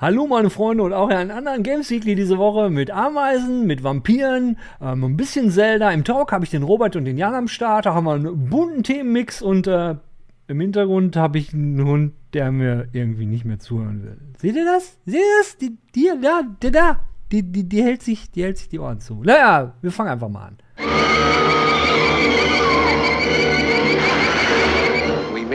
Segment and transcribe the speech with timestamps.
[0.00, 4.56] Hallo meine Freunde und auch einen anderen Games Weekly diese Woche mit Ameisen, mit Vampiren,
[4.80, 5.90] ähm, ein bisschen Zelda.
[5.90, 8.48] Im Talk habe ich den Robert und den Jan am Start, da haben wir einen
[8.48, 9.96] bunten Themenmix und äh,
[10.46, 14.16] im Hintergrund habe ich einen Hund, der mir irgendwie nicht mehr zuhören will.
[14.38, 14.96] Seht ihr das?
[15.04, 15.58] Seht ihr das?
[15.58, 19.00] Die, die, da, der da, die, die, die, hält sich, die hält sich die Ohren
[19.00, 19.22] zu.
[19.22, 20.56] Naja, wir fangen einfach mal an.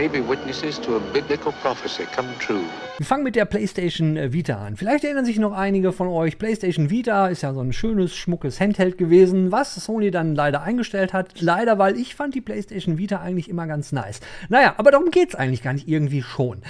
[0.06, 2.64] May be witnesses to a biblical prophecy come true.
[2.98, 4.76] Wir fangen mit der PlayStation äh, Vita an.
[4.76, 6.38] Vielleicht erinnern sich noch einige von euch.
[6.38, 11.12] PlayStation Vita ist ja so ein schönes, schmuckes Handheld gewesen, was Sony dann leider eingestellt
[11.12, 11.40] hat.
[11.40, 14.20] Leider, weil ich fand die PlayStation Vita eigentlich immer ganz nice.
[14.48, 16.62] Naja, aber darum geht es eigentlich gar nicht irgendwie schon.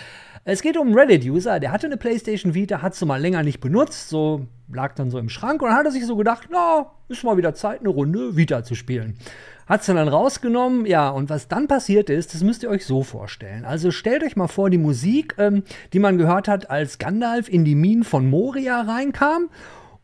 [0.45, 4.09] Es geht um Reddit-User, der hatte eine PlayStation Vita, hat sie mal länger nicht benutzt,
[4.09, 7.25] so lag dann so im Schrank und dann hat er sich so gedacht, na, ist
[7.25, 9.19] mal wieder Zeit, eine Runde Vita zu spielen.
[9.67, 13.03] Hat sie dann rausgenommen, ja, und was dann passiert ist, das müsst ihr euch so
[13.03, 13.65] vorstellen.
[13.65, 17.65] Also stellt euch mal vor, die Musik, ähm, die man gehört hat, als Gandalf in
[17.65, 19.49] die Minen von Moria reinkam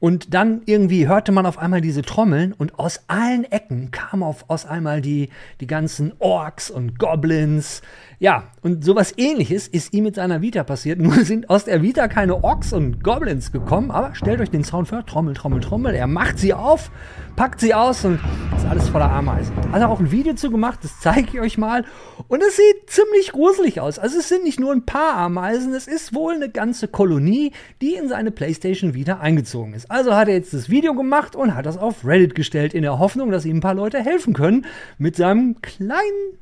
[0.02, 4.46] und dann irgendwie hörte man auf einmal diese Trommeln und aus allen Ecken kamen auf,
[4.49, 5.29] aus einmal die,
[5.60, 7.83] die ganzen Orks und Goblins.
[8.23, 11.01] Ja, und sowas ähnliches ist ihm mit seiner Vita passiert.
[11.01, 13.90] Nur sind aus der Vita keine Orks und Goblins gekommen.
[13.90, 15.96] Aber stellt euch den Sound vor, Trommel, Trommel, Trommel.
[15.96, 16.93] Er macht sie auf,
[17.34, 18.20] packt sie aus und
[18.56, 19.52] ist alles voller Ameisen.
[19.73, 21.84] Hat er auch ein Video zu gemacht, das zeige ich euch mal.
[22.28, 23.98] Und es sieht ziemlich gruselig aus.
[23.98, 27.50] Also es sind nicht nur ein paar Ameisen, es ist wohl eine ganze Kolonie,
[27.80, 29.90] die in seine Playstation Vita eingezogen ist.
[29.90, 33.00] Also hat er jetzt das Video gemacht und hat das auf Reddit gestellt, in der
[33.00, 34.65] Hoffnung, dass ihm ein paar Leute helfen können
[34.96, 36.38] mit seinem kleinen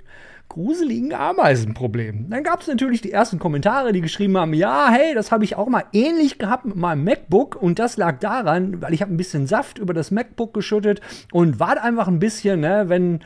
[0.50, 2.28] gruseligen Ameisenproblem.
[2.28, 5.56] Dann gab es natürlich die ersten Kommentare, die geschrieben haben, ja, hey, das habe ich
[5.56, 9.16] auch mal ähnlich gehabt mit meinem MacBook und das lag daran, weil ich habe ein
[9.16, 11.00] bisschen Saft über das MacBook geschüttet
[11.32, 13.20] und wart einfach ein bisschen, ne, wenn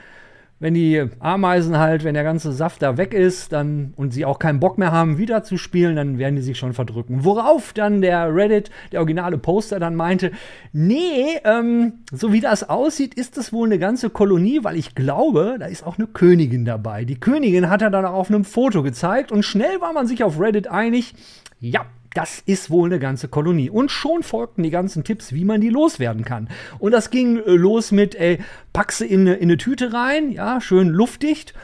[0.61, 4.39] wenn die Ameisen halt, wenn der ganze Saft da weg ist, dann und sie auch
[4.39, 7.25] keinen Bock mehr haben, wieder zu spielen, dann werden die sich schon verdrücken.
[7.25, 10.31] Worauf dann der Reddit, der originale Poster, dann meinte,
[10.73, 15.57] nee, ähm, so wie das aussieht, ist das wohl eine ganze Kolonie, weil ich glaube,
[15.59, 17.05] da ist auch eine Königin dabei.
[17.05, 20.23] Die Königin hat er dann auch auf einem Foto gezeigt und schnell war man sich
[20.23, 21.15] auf Reddit einig,
[21.61, 23.71] ja, das ist wohl eine ganze Kolonie.
[23.71, 26.49] Und schon folgten die ganzen Tipps, wie man die loswerden kann.
[26.79, 28.39] Und das ging äh, los mit, ey,
[28.73, 31.55] pack sie in, in eine Tüte rein, ja, schön luftdicht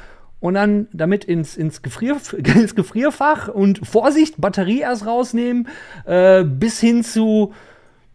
[0.40, 5.68] und dann damit ins, ins, Gefrier, ins Gefrierfach und Vorsicht, Batterie erst rausnehmen,
[6.04, 7.52] äh, bis hin zu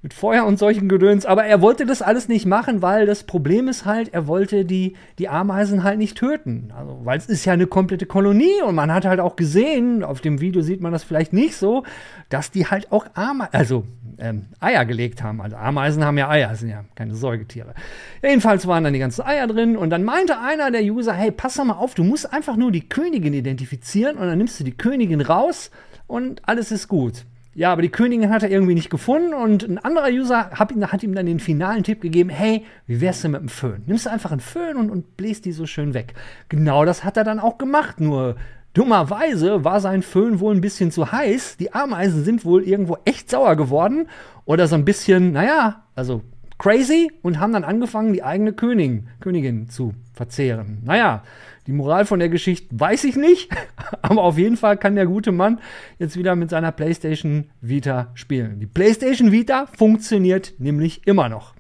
[0.05, 1.25] mit Feuer und solchen Gedöns.
[1.25, 4.95] Aber er wollte das alles nicht machen, weil das Problem ist halt, er wollte die,
[5.17, 6.71] die Ameisen halt nicht töten.
[6.77, 10.21] Also, weil es ist ja eine komplette Kolonie und man hat halt auch gesehen, auf
[10.21, 11.85] dem Video sieht man das vielleicht nicht so,
[12.29, 13.83] dass die halt auch Ameisen, also
[14.19, 15.41] ähm, Eier gelegt haben.
[15.41, 17.73] Also Ameisen haben ja Eier, sind ja keine Säugetiere.
[18.21, 21.57] Jedenfalls waren dann die ganzen Eier drin und dann meinte einer der User, hey, pass
[21.57, 25.21] mal auf, du musst einfach nur die Königin identifizieren und dann nimmst du die Königin
[25.21, 25.71] raus
[26.05, 27.25] und alles ist gut.
[27.57, 30.91] Ja, aber die Königin hat er irgendwie nicht gefunden und ein anderer User hat ihm,
[30.91, 33.81] hat ihm dann den finalen Tipp gegeben, hey, wie wär's denn mit dem Föhn?
[33.85, 36.15] Nimmst du einfach einen Föhn und, und bläst die so schön weg.
[36.49, 38.35] Genau das hat er dann auch gemacht, nur
[38.73, 41.55] dummerweise war sein Föhn wohl ein bisschen zu heiß.
[41.55, 44.09] Die Ameisen sind wohl irgendwo echt sauer geworden
[44.43, 46.23] oder so ein bisschen, naja, also
[46.57, 50.81] crazy und haben dann angefangen, die eigene Königin, Königin zu verzehren.
[50.83, 51.23] Naja,
[51.67, 53.49] die Moral von der Geschichte weiß ich nicht,
[54.01, 55.59] aber auf jeden Fall kann der gute Mann
[55.99, 58.59] jetzt wieder mit seiner PlayStation Vita spielen.
[58.59, 61.53] Die PlayStation Vita funktioniert nämlich immer noch,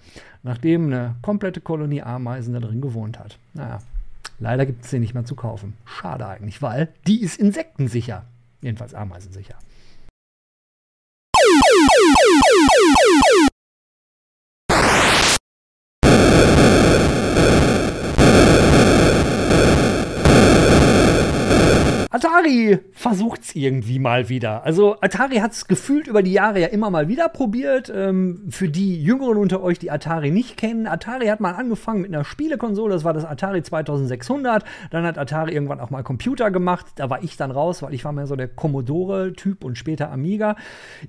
[0.43, 3.37] nachdem eine komplette Kolonie Ameisen da drin gewohnt hat.
[3.53, 3.79] Naja,
[4.39, 5.73] leider gibt es sie nicht mehr zu kaufen.
[5.85, 8.25] Schade eigentlich, weil die ist insektensicher.
[8.61, 9.55] Jedenfalls ameisensicher.
[22.15, 24.63] Atari versucht es irgendwie mal wieder.
[24.63, 27.91] Also Atari hat es gefühlt über die Jahre ja immer mal wieder probiert.
[27.93, 32.13] Ähm, für die Jüngeren unter euch, die Atari nicht kennen, Atari hat mal angefangen mit
[32.13, 34.63] einer Spielekonsole, das war das Atari 2600.
[34.91, 36.85] Dann hat Atari irgendwann auch mal Computer gemacht.
[36.95, 40.55] Da war ich dann raus, weil ich war mehr so der Commodore-Typ und später Amiga.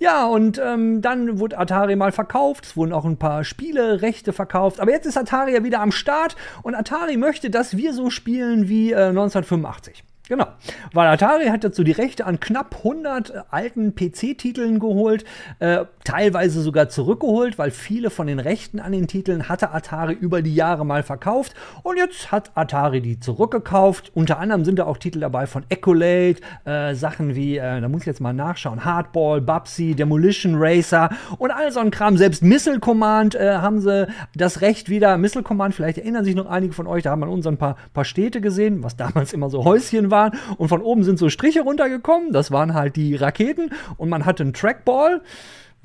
[0.01, 2.65] Ja, und ähm, dann wurde Atari mal verkauft.
[2.65, 4.81] Es wurden auch ein paar Spielerechte verkauft.
[4.81, 6.35] Aber jetzt ist Atari ja wieder am Start
[6.65, 10.03] und Atari möchte, dass wir so spielen wie äh, 1985.
[10.29, 10.47] Genau,
[10.93, 15.25] weil Atari hat dazu die Rechte an knapp 100 äh, alten PC-Titeln geholt,
[15.61, 20.43] äh, teilweise sogar zurückgeholt, weil viele von den Rechten an den Titeln hatte Atari über
[20.43, 24.11] die Jahre mal verkauft und jetzt hat Atari die zurückgekauft.
[24.15, 28.01] Unter anderem sind da auch Titel dabei von Ecolate, äh, Sachen wie, äh, da muss
[28.01, 31.09] ich jetzt mal nachschauen, Hardball, Bubsy, Demolition Racer
[31.39, 32.17] und all so ein Kram.
[32.17, 35.19] Selbst Missile Command äh, haben sie das Recht wieder.
[35.19, 37.77] Missile Command, vielleicht erinnern sich noch einige von euch, da haben wir in unseren paar,
[37.95, 41.29] paar Städte gesehen, was damals immer so Häuschen war waren und von oben sind so
[41.29, 42.33] Striche runtergekommen.
[42.33, 45.21] Das waren halt die Raketen und man hatte einen Trackball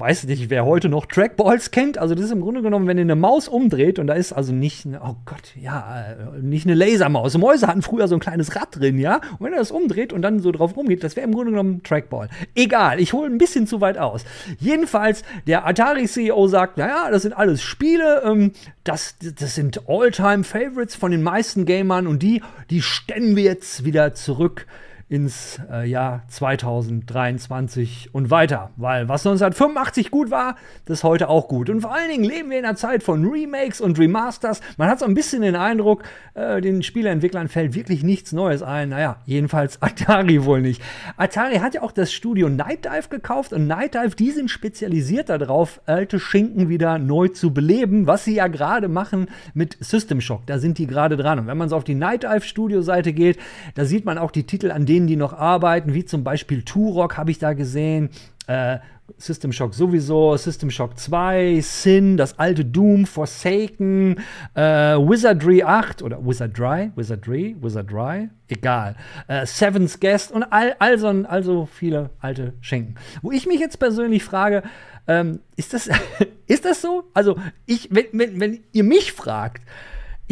[0.01, 1.97] weiß nicht, wer heute noch Trackballs kennt.
[1.97, 4.51] Also das ist im Grunde genommen, wenn ihr eine Maus umdreht und da ist also
[4.51, 7.37] nicht, oh Gott, ja, äh, nicht eine Lasermaus.
[7.37, 9.21] Mäuse hatten früher so ein kleines Rad drin, ja.
[9.37, 11.75] Und wenn er das umdreht und dann so drauf rumgeht, das wäre im Grunde genommen
[11.75, 12.29] ein Trackball.
[12.55, 14.25] Egal, ich hole ein bisschen zu weit aus.
[14.59, 18.51] Jedenfalls, der Atari-CEO sagt, naja, das sind alles Spiele, ähm,
[18.83, 24.13] das, das sind All-Time-Favorites von den meisten Gamern und die, die stemmen wir jetzt wieder
[24.13, 24.65] zurück
[25.11, 28.69] ins äh, Jahr 2023 und weiter.
[28.77, 30.55] Weil was 1985 gut war,
[30.85, 31.69] das ist heute auch gut.
[31.69, 34.61] Und vor allen Dingen leben wir in einer Zeit von Remakes und Remasters.
[34.77, 36.03] Man hat so ein bisschen den Eindruck,
[36.33, 38.87] äh, den Spieleentwicklern fällt wirklich nichts Neues ein.
[38.87, 40.81] Naja, jedenfalls Atari wohl nicht.
[41.17, 45.27] Atari hat ja auch das Studio Night Dive gekauft und Night Dive, die sind spezialisiert
[45.27, 50.45] darauf, alte Schinken wieder neu zu beleben, was sie ja gerade machen mit System Shock.
[50.45, 51.37] Da sind die gerade dran.
[51.37, 53.37] Und wenn man so auf die Night Dive Studio Seite geht,
[53.75, 56.63] da sieht man auch die Titel, an denen denen die noch arbeiten, wie zum Beispiel
[56.63, 58.09] Turok habe ich da gesehen,
[58.47, 58.77] äh,
[59.17, 64.17] System Shock sowieso, System Shock 2, Sin, das alte Doom, Forsaken,
[64.53, 68.95] äh, Wizardry 8 oder Wizardry, Wizardry, Wizardry, egal,
[69.27, 72.95] äh, Seven's Guest und all, all so, also viele alte Schenken.
[73.21, 74.63] Wo ich mich jetzt persönlich frage,
[75.07, 75.89] ähm, ist, das,
[76.47, 77.03] ist das so?
[77.13, 79.63] Also, ich, wenn, wenn, wenn ihr mich fragt,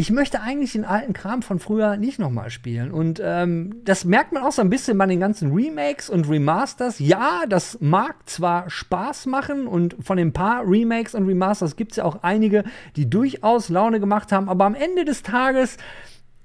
[0.00, 2.90] ich möchte eigentlich den alten Kram von früher nicht nochmal spielen.
[2.90, 7.00] Und ähm, das merkt man auch so ein bisschen bei den ganzen Remakes und Remasters.
[7.00, 11.96] Ja, das mag zwar Spaß machen und von den paar Remakes und Remasters gibt es
[11.96, 12.64] ja auch einige,
[12.96, 15.76] die durchaus Laune gemacht haben, aber am Ende des Tages,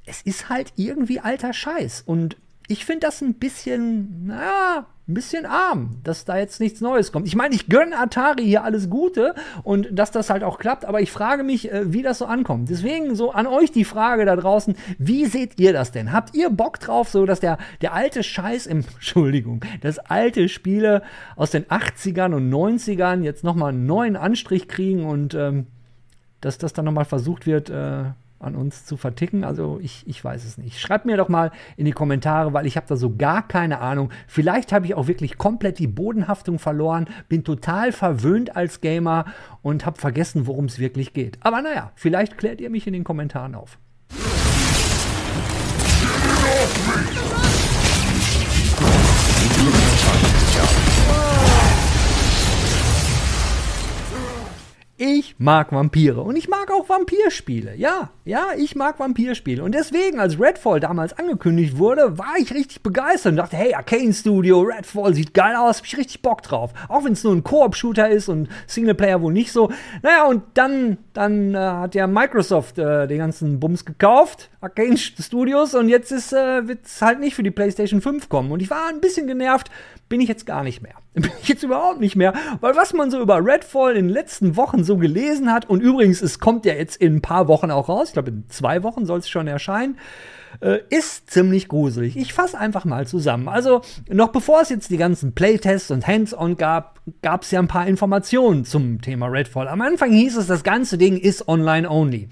[0.05, 2.03] es ist halt irgendwie alter Scheiß.
[2.05, 2.35] Und
[2.67, 7.27] ich finde das ein bisschen, naja, ein bisschen arm, dass da jetzt nichts Neues kommt.
[7.27, 10.99] Ich meine, ich gönne Atari hier alles Gute und dass das halt auch klappt, aber
[10.99, 12.69] ich frage mich, äh, wie das so ankommt.
[12.69, 16.11] Deswegen so an euch die Frage da draußen, wie seht ihr das denn?
[16.11, 21.03] Habt ihr Bock drauf, so dass der, der alte Scheiß im, Entschuldigung, das alte Spiele
[21.35, 25.67] aus den 80ern und 90ern jetzt nochmal einen neuen Anstrich kriegen und ähm,
[26.41, 28.05] dass das dann nochmal versucht wird, äh,
[28.39, 29.43] an uns zu verticken.
[29.43, 30.79] Also ich, ich weiß es nicht.
[30.79, 34.09] Schreibt mir doch mal in die Kommentare, weil ich habe da so gar keine Ahnung.
[34.27, 39.25] Vielleicht habe ich auch wirklich komplett die Bodenhaftung verloren, bin total verwöhnt als Gamer
[39.61, 41.37] und habe vergessen, worum es wirklich geht.
[41.41, 43.77] Aber naja, vielleicht klärt ihr mich in den Kommentaren auf.
[54.97, 57.75] Ich mag Vampire und ich mag auch Vampirspiele.
[57.75, 59.61] Ja, ja, ich mag Vampirspiele.
[59.61, 64.13] Und deswegen, als Redfall damals angekündigt wurde, war ich richtig begeistert und dachte, hey, Arcane
[64.13, 66.71] Studio, Redfall sieht geil aus, hab ich richtig Bock drauf.
[66.87, 69.69] Auch wenn es nur ein Koop-Shooter ist und Singleplayer wohl nicht so.
[70.01, 75.75] Naja, und dann, dann äh, hat ja Microsoft äh, den ganzen Bums gekauft, Arcane Studios,
[75.75, 78.49] und jetzt ist, äh, wird es halt nicht für die PlayStation 5 kommen.
[78.49, 79.69] Und ich war ein bisschen genervt,
[80.07, 80.95] bin ich jetzt gar nicht mehr.
[81.15, 84.57] Bin ich jetzt überhaupt nicht mehr, weil was man so über Redfall in den letzten
[84.57, 87.89] Wochen so gelesen hat, und übrigens, es kommt ja jetzt in ein paar Wochen auch
[87.89, 89.97] raus, ich glaube in zwei Wochen soll es schon erscheinen,
[90.61, 92.15] äh, ist ziemlich gruselig.
[92.15, 93.49] Ich fasse einfach mal zusammen.
[93.49, 97.67] Also, noch bevor es jetzt die ganzen Playtests und Hands-on gab, gab es ja ein
[97.67, 99.67] paar Informationen zum Thema Redfall.
[99.67, 102.29] Am Anfang hieß es, das ganze Ding ist online-only.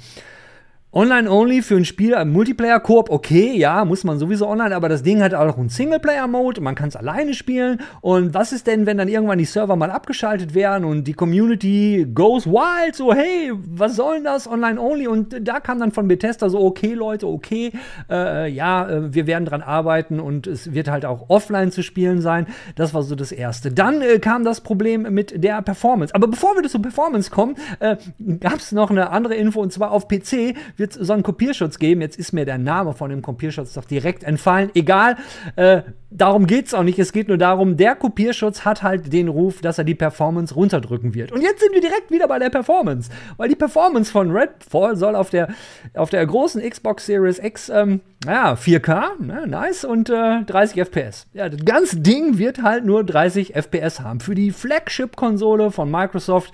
[0.96, 5.24] Online-only für ein Spiel, ein Multiplayer-Koop, okay, ja, muss man sowieso online, aber das Ding
[5.24, 7.82] hat auch einen Singleplayer-Mode, man kann es alleine spielen.
[8.02, 12.06] Und was ist denn, wenn dann irgendwann die Server mal abgeschaltet werden und die Community
[12.14, 15.08] goes wild, so, hey, was soll denn das, online-only?
[15.08, 17.72] Und da kam dann von Bethesda so, okay, Leute, okay,
[18.12, 22.22] äh, ja, äh, wir werden dran arbeiten und es wird halt auch offline zu spielen
[22.22, 22.46] sein.
[22.76, 23.72] Das war so das Erste.
[23.72, 26.14] Dann äh, kam das Problem mit der Performance.
[26.14, 27.96] Aber bevor wir zur Performance kommen, äh,
[28.40, 32.02] gab es noch eine andere Info und zwar auf PC wird so einen Kopierschutz geben.
[32.02, 34.70] Jetzt ist mir der Name von dem Kopierschutz doch direkt entfallen.
[34.76, 35.16] Egal,
[35.56, 37.00] äh, darum geht es auch nicht.
[37.00, 41.16] Es geht nur darum, der Kopierschutz hat halt den Ruf, dass er die Performance runterdrücken
[41.16, 41.32] wird.
[41.32, 43.10] Und jetzt sind wir direkt wieder bei der Performance.
[43.38, 45.48] Weil die Performance von Redfall soll auf der,
[45.94, 51.28] auf der großen Xbox Series X, ähm, ja, 4K, ne, nice, und äh, 30 FPS.
[51.34, 54.20] Ja, das ganze Ding wird halt nur 30 FPS haben.
[54.20, 56.52] Für die Flagship-Konsole von Microsoft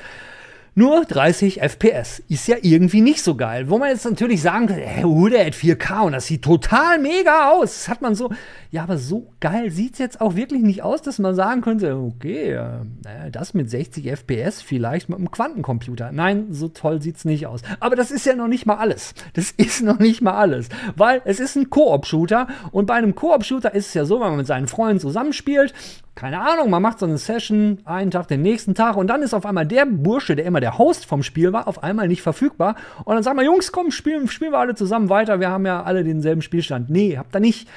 [0.76, 2.22] nur 30 FPS.
[2.30, 3.70] Ist ja irgendwie nicht so geil.
[3.70, 7.50] Wo man jetzt natürlich sagen kann, hey, der hat 4K und das sieht total mega
[7.52, 7.74] aus.
[7.74, 8.32] Das hat man so,
[8.72, 11.96] ja, aber so geil sieht es jetzt auch wirklich nicht aus, dass man sagen könnte,
[11.96, 16.12] okay, äh, das mit 60 FPS vielleicht mit einem Quantencomputer.
[16.12, 17.62] Nein, so toll sieht es nicht aus.
[17.80, 19.14] Aber das ist ja noch nicht mal alles.
[19.34, 20.70] Das ist noch nicht mal alles.
[20.96, 24.38] Weil es ist ein Koop-Shooter und bei einem Koop-Shooter ist es ja so, wenn man
[24.38, 25.74] mit seinen Freunden zusammenspielt,
[26.20, 29.34] keine Ahnung, man macht so eine Session, einen Tag, den nächsten Tag und dann ist
[29.34, 32.76] auf einmal der Bursche, der immer der Host vom Spiel war, auf einmal nicht verfügbar.
[33.06, 35.84] Und dann sagen wir, Jungs, komm, spielen, spielen wir alle zusammen weiter, wir haben ja
[35.84, 36.90] alle denselben Spielstand.
[36.90, 37.68] Nee, habt ihr nicht.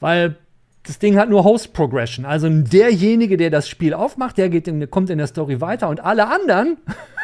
[0.00, 0.36] weil
[0.88, 2.24] das Ding hat nur Host Progression.
[2.24, 6.00] Also derjenige, der das Spiel aufmacht, der geht in, kommt in der Story weiter und
[6.00, 6.78] alle anderen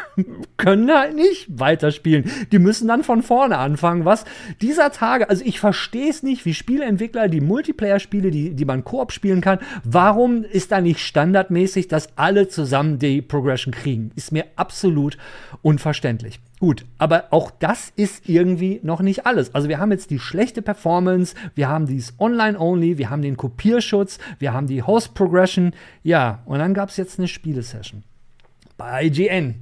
[0.57, 2.31] können halt nicht weiterspielen.
[2.53, 4.25] Die müssen dann von vorne anfangen, was
[4.61, 9.13] dieser Tage, also ich verstehe es nicht, wie Spieleentwickler die Multiplayer-Spiele, die, die man Koop
[9.13, 14.11] spielen kann, warum ist da nicht standardmäßig, dass alle zusammen die Progression kriegen?
[14.17, 15.19] Ist mir absolut
[15.63, 16.41] unverständlich.
[16.61, 19.55] Gut, aber auch das ist irgendwie noch nicht alles.
[19.55, 24.19] Also wir haben jetzt die schlechte Performance, wir haben dies Online-Only, wir haben den Kopierschutz,
[24.39, 28.05] wir haben die Host Progression, ja, und dann gab es jetzt eine Spielesession
[28.77, 29.57] bei IGN.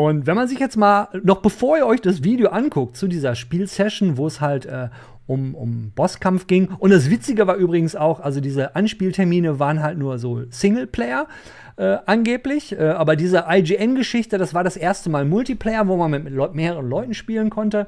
[0.00, 3.34] Und wenn man sich jetzt mal, noch bevor ihr euch das Video anguckt zu dieser
[3.34, 4.88] Spielsession, wo es halt äh,
[5.26, 6.68] um, um Bosskampf ging.
[6.78, 11.28] Und das Witzige war übrigens auch, also diese Anspieltermine waren halt nur so Singleplayer.
[11.76, 16.30] Äh, angeblich, äh, aber diese IGN-Geschichte, das war das erste Mal Multiplayer, wo man mit,
[16.30, 17.86] Le mehreren Leuten spielen konnte.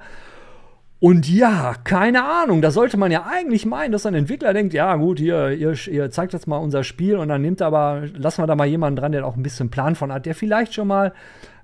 [1.01, 4.97] Und ja, keine Ahnung, da sollte man ja eigentlich meinen, dass ein Entwickler denkt, ja
[4.97, 8.47] gut, hier, ihr, ihr zeigt jetzt mal unser Spiel und dann nimmt aber, lassen wir
[8.47, 11.15] da mal jemanden dran, der auch ein bisschen Plan von hat, der vielleicht schon mal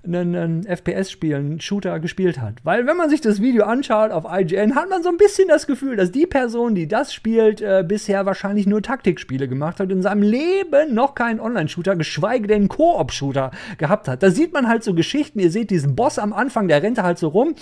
[0.03, 2.55] einen, einen FPS-Spiel, einen Shooter gespielt hat.
[2.63, 5.67] Weil wenn man sich das Video anschaut auf IGN, hat man so ein bisschen das
[5.67, 9.97] Gefühl, dass die Person, die das spielt, äh, bisher wahrscheinlich nur Taktikspiele gemacht hat und
[9.97, 14.23] in seinem Leben noch keinen Online-Shooter, geschweige denn Koop-Shooter gehabt hat.
[14.23, 17.17] Da sieht man halt so Geschichten, ihr seht diesen Boss am Anfang, der rennt halt
[17.17, 17.55] so rum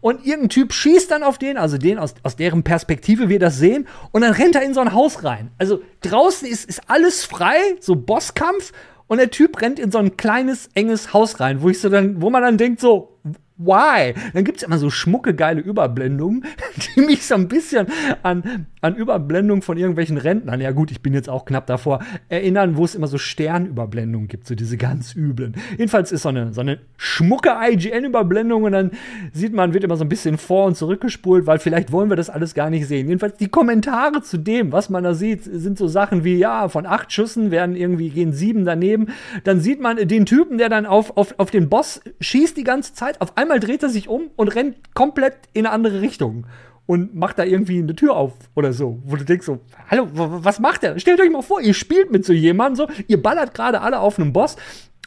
[0.00, 3.58] und irgendein Typ schießt dann auf den, also den aus, aus deren Perspektive wir das
[3.58, 5.50] sehen, und dann rennt er in so ein Haus rein.
[5.58, 8.72] Also draußen ist, ist alles frei, so Bosskampf
[9.12, 12.22] und der Typ rennt in so ein kleines, enges Haus rein, wo ich so dann,
[12.22, 13.18] wo man dann denkt, so,
[13.58, 14.14] why?
[14.32, 16.46] Dann gibt es immer so schmucke, geile Überblendungen,
[16.96, 17.88] die mich so ein bisschen
[18.22, 22.76] an, an Überblendungen von irgendwelchen Rentnern, ja gut, ich bin jetzt auch knapp davor, erinnern,
[22.76, 25.54] wo es immer so Sternüberblendungen gibt, so diese ganz üblen.
[25.78, 28.90] Jedenfalls ist so eine, so eine schmucke IGN-Überblendung und dann
[29.32, 32.28] sieht man, wird immer so ein bisschen vor- und zurückgespult, weil vielleicht wollen wir das
[32.28, 33.06] alles gar nicht sehen.
[33.06, 36.84] Jedenfalls die Kommentare zu dem, was man da sieht, sind so Sachen wie, ja, von
[36.84, 39.10] acht Schüssen werden irgendwie, gehen sieben daneben.
[39.44, 42.94] Dann sieht man den Typen, der dann auf, auf, auf den Boss schießt die ganze
[42.94, 46.46] Zeit, auf einmal dreht er sich um und rennt komplett in eine andere Richtung
[46.86, 49.60] und macht da irgendwie eine Tür auf oder so, wo du denkst so,
[49.90, 50.98] hallo, was macht er?
[50.98, 54.18] Stellt euch mal vor, ihr spielt mit so jemandem so, ihr ballert gerade alle auf
[54.18, 54.56] einem Boss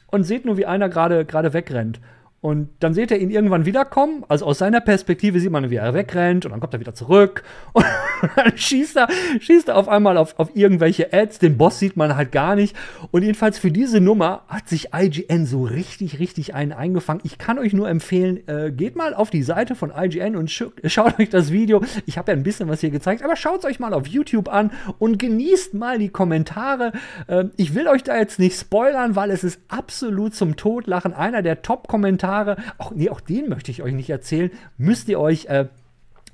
[0.08, 2.00] und seht nur, wie einer gerade gerade wegrennt.
[2.46, 4.24] Und dann seht ihr ihn irgendwann wiederkommen.
[4.28, 7.42] Also aus seiner Perspektive sieht man, wie er wegrennt und dann kommt er wieder zurück.
[7.74, 9.08] Und dann schießt er,
[9.40, 11.40] schießt er auf einmal auf, auf irgendwelche Ads.
[11.40, 12.76] Den Boss sieht man halt gar nicht.
[13.12, 17.22] Und jedenfalls für diese Nummer hat sich IGN so richtig, richtig einen eingefangen.
[17.26, 21.20] Ich kann euch nur empfehlen, äh, geht mal auf die Seite von IGN und schaut
[21.20, 21.84] euch das Video.
[22.06, 24.48] Ich habe ja ein bisschen was hier gezeigt, aber schaut es euch mal auf YouTube
[24.48, 26.94] an und genießt mal die Kommentare.
[27.28, 31.14] Äh, ich will euch da jetzt nicht spoilern, weil es ist absolut zum Totlachen.
[31.14, 32.58] Einer der Top-Kommentare Kommentare.
[32.78, 34.52] Auch, nee, auch den möchte ich euch nicht erzählen.
[34.78, 35.46] Müsst ihr euch.
[35.46, 35.66] Äh,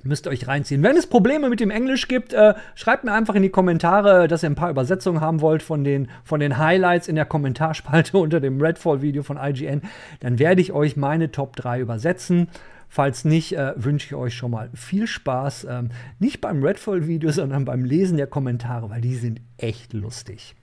[0.04, 0.82] müsst ihr euch reinziehen.
[0.82, 4.42] Wenn es Probleme mit dem Englisch gibt, äh, schreibt mir einfach in die Kommentare, dass
[4.42, 8.40] ihr ein paar Übersetzungen haben wollt von den, von den Highlights in der Kommentarspalte unter
[8.40, 9.82] dem Redfall-Video von IGN.
[10.18, 12.48] Dann werde ich euch meine Top 3 übersetzen.
[12.88, 15.68] Falls nicht, äh, wünsche ich euch schon mal viel Spaß.
[15.70, 20.56] Ähm, nicht beim Redfall-Video, sondern beim Lesen der Kommentare, weil die sind echt lustig.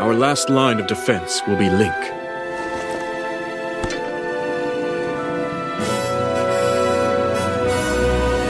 [0.00, 2.27] Our last line of defense will be Link.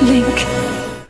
[0.07, 0.47] Link.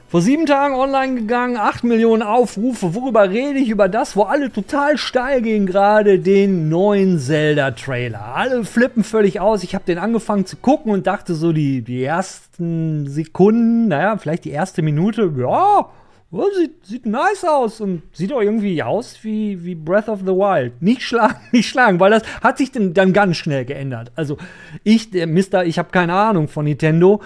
[0.09, 2.95] Vor sieben Tagen online gegangen, 8 Millionen Aufrufe.
[2.95, 3.68] Worüber rede ich?
[3.68, 8.35] Über das, wo alle total steil gehen, gerade den neuen Zelda-Trailer.
[8.35, 9.62] Alle flippen völlig aus.
[9.62, 14.47] Ich habe den angefangen zu gucken und dachte so, die, die ersten Sekunden, naja, vielleicht
[14.47, 15.90] die erste Minute, ja,
[16.30, 20.28] oh, sieht, sieht nice aus und sieht auch irgendwie aus wie, wie Breath of the
[20.28, 20.80] Wild.
[20.80, 24.12] Nicht schlagen, nicht schlagen, weil das hat sich dann ganz schnell geändert.
[24.16, 24.38] Also
[24.85, 27.21] ich, der Mister, ich habe keine Ahnung von Nintendo.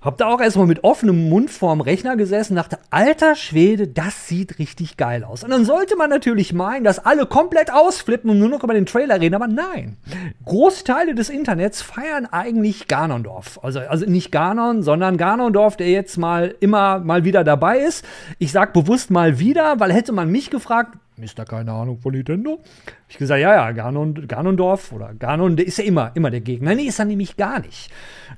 [0.00, 4.28] Hab da auch erstmal mit offenem Mund vorm Rechner gesessen und dachte, alter Schwede, das
[4.28, 5.42] sieht richtig geil aus.
[5.42, 8.86] Und dann sollte man natürlich meinen, dass alle komplett ausflippen und nur noch über den
[8.86, 9.96] Trailer reden, aber nein.
[10.44, 13.58] Großteile des Internets feiern eigentlich Ganondorf.
[13.62, 18.04] Also, also nicht Ganon, sondern Ganondorf, der jetzt mal immer mal wieder dabei ist.
[18.38, 22.12] Ich sag bewusst mal wieder, weil hätte man mich gefragt, ist da keine Ahnung von
[22.12, 22.60] Nintendo?
[23.08, 26.74] Ich gesagt, ja, ja, Ganon, Ganondorf oder Ganon, der ist ja immer, immer der Gegner.
[26.74, 27.90] Nee, ist er nämlich gar nicht.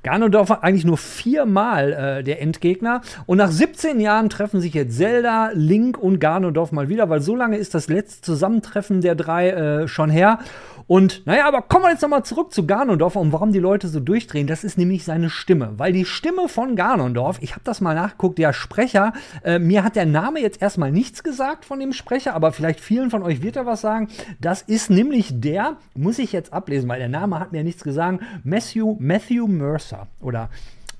[0.03, 3.01] Ganondorf war eigentlich nur viermal äh, der Endgegner.
[3.25, 7.35] Und nach 17 Jahren treffen sich jetzt Zelda, Link und Ganondorf mal wieder, weil so
[7.35, 10.39] lange ist das letzte Zusammentreffen der drei äh, schon her.
[10.91, 14.01] Und naja, aber kommen wir jetzt nochmal zurück zu Ganondorf und warum die Leute so
[14.01, 14.45] durchdrehen.
[14.45, 15.75] Das ist nämlich seine Stimme.
[15.77, 19.13] Weil die Stimme von Ganondorf, ich habe das mal nachgeguckt, der Sprecher,
[19.45, 23.09] äh, mir hat der Name jetzt erstmal nichts gesagt von dem Sprecher, aber vielleicht vielen
[23.09, 24.09] von euch wird er was sagen.
[24.41, 28.19] Das ist nämlich der, muss ich jetzt ablesen, weil der Name hat mir nichts gesagt,
[28.43, 30.49] Matthew, Matthew Mercer oder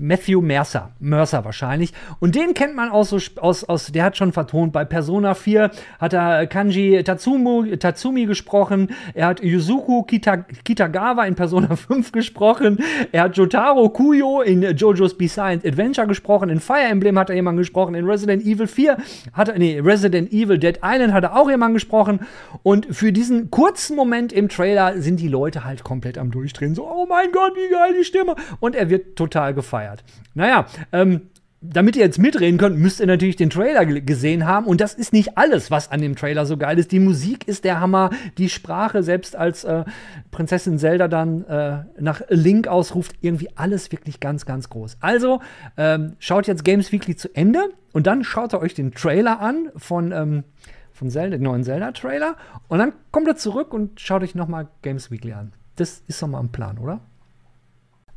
[0.01, 1.93] Matthew Mercer, Mercer wahrscheinlich.
[2.19, 4.73] Und den kennt man auch so aus, aus, der hat schon vertont.
[4.73, 8.89] Bei Persona 4 hat er Kanji Tatsumu, Tatsumi gesprochen.
[9.13, 12.79] Er hat Yuzuku Kita, Kitagawa in Persona 5 gesprochen.
[13.11, 16.49] Er hat Jotaro Kuyo in JoJo's Bizarre Adventure gesprochen.
[16.49, 17.95] In Fire Emblem hat er jemanden gesprochen.
[17.95, 18.97] In Resident Evil 4
[19.33, 22.21] hat er, nee, Resident Evil Dead Island hat er auch jemanden gesprochen.
[22.63, 26.75] Und für diesen kurzen Moment im Trailer sind die Leute halt komplett am Durchdrehen.
[26.75, 28.35] So, oh mein Gott, wie geil die Stimme.
[28.59, 29.90] Und er wird total gefeiert.
[30.33, 31.21] Naja, ähm,
[31.63, 34.65] damit ihr jetzt mitreden könnt, müsst ihr natürlich den Trailer ge- gesehen haben.
[34.65, 36.91] Und das ist nicht alles, was an dem Trailer so geil ist.
[36.91, 39.83] Die Musik ist der Hammer, die Sprache, selbst als äh,
[40.31, 44.97] Prinzessin Zelda dann äh, nach Link ausruft, irgendwie alles wirklich ganz, ganz groß.
[45.01, 45.39] Also
[45.77, 49.69] ähm, schaut jetzt Games Weekly zu Ende und dann schaut ihr euch den Trailer an
[49.75, 50.43] von, ähm,
[50.91, 52.37] von Zelda, den neuen Zelda-Trailer.
[52.69, 55.53] Und dann kommt ihr zurück und schaut euch nochmal Games Weekly an.
[55.75, 57.01] Das ist doch mal ein Plan, oder?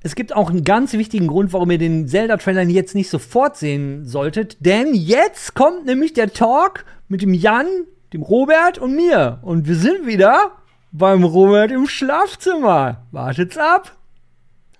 [0.06, 4.04] Es gibt auch einen ganz wichtigen Grund, warum ihr den Zelda-Trailer jetzt nicht sofort sehen
[4.04, 4.58] solltet.
[4.60, 7.66] Denn jetzt kommt nämlich der Talk mit dem Jan,
[8.12, 9.38] dem Robert und mir.
[9.40, 10.58] Und wir sind wieder
[10.92, 13.06] beim Robert im Schlafzimmer.
[13.12, 13.96] Wartet's ab.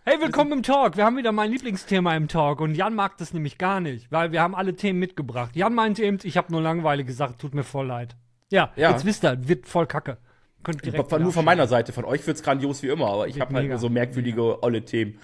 [0.04, 0.98] Hey, willkommen im Talk.
[0.98, 2.60] Wir haben wieder mein Lieblingsthema im Talk.
[2.60, 5.56] Und Jan mag das nämlich gar nicht, weil wir haben alle Themen mitgebracht.
[5.56, 8.14] Jan meinte eben, ich habe nur Langeweile gesagt, tut mir voll leid.
[8.50, 8.90] Ja, Ja.
[8.90, 10.18] jetzt wisst ihr, wird voll kacke.
[10.64, 13.40] Könnt direkt Von, nur von meiner Seite, von euch wird's grandios wie immer, aber ich
[13.40, 13.74] habe halt mega.
[13.74, 15.18] nur so merkwürdige, olle Themen.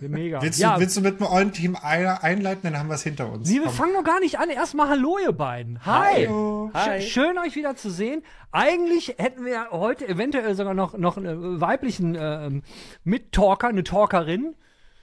[0.00, 0.40] Mega.
[0.40, 3.02] Willst, ja, du, willst du mit einem ollen Team ein- einleiten, dann haben wir es
[3.02, 3.46] hinter uns.
[3.46, 3.72] Nee, wir Komm.
[3.74, 4.48] fangen noch gar nicht an.
[4.48, 5.84] Erstmal Hallo, ihr beiden.
[5.84, 6.26] Hi.
[6.26, 6.70] Hallo.
[6.72, 7.02] Hi.
[7.02, 8.22] Sch schön, euch wieder zu sehen.
[8.52, 12.62] Eigentlich hätten wir heute eventuell sogar noch, noch einen weiblichen ähm,
[13.04, 14.54] Mittalker, eine Talkerin.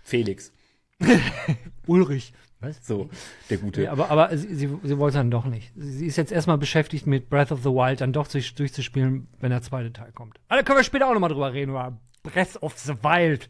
[0.01, 0.51] Felix.
[1.85, 2.33] Ulrich.
[2.61, 2.85] Was?
[2.85, 3.09] So,
[3.49, 3.81] der Gute.
[3.81, 5.71] Nee, aber aber sie, sie, sie wollte dann doch nicht.
[5.77, 9.49] Sie, ist jetzt erstmal beschäftigt mit Breath of the Wild dann doch durch, durchzuspielen, wenn
[9.51, 10.39] der zweite Teil kommt.
[10.49, 13.49] Aber da können wir später auch nochmal drüber reden, über Breath of the Wild.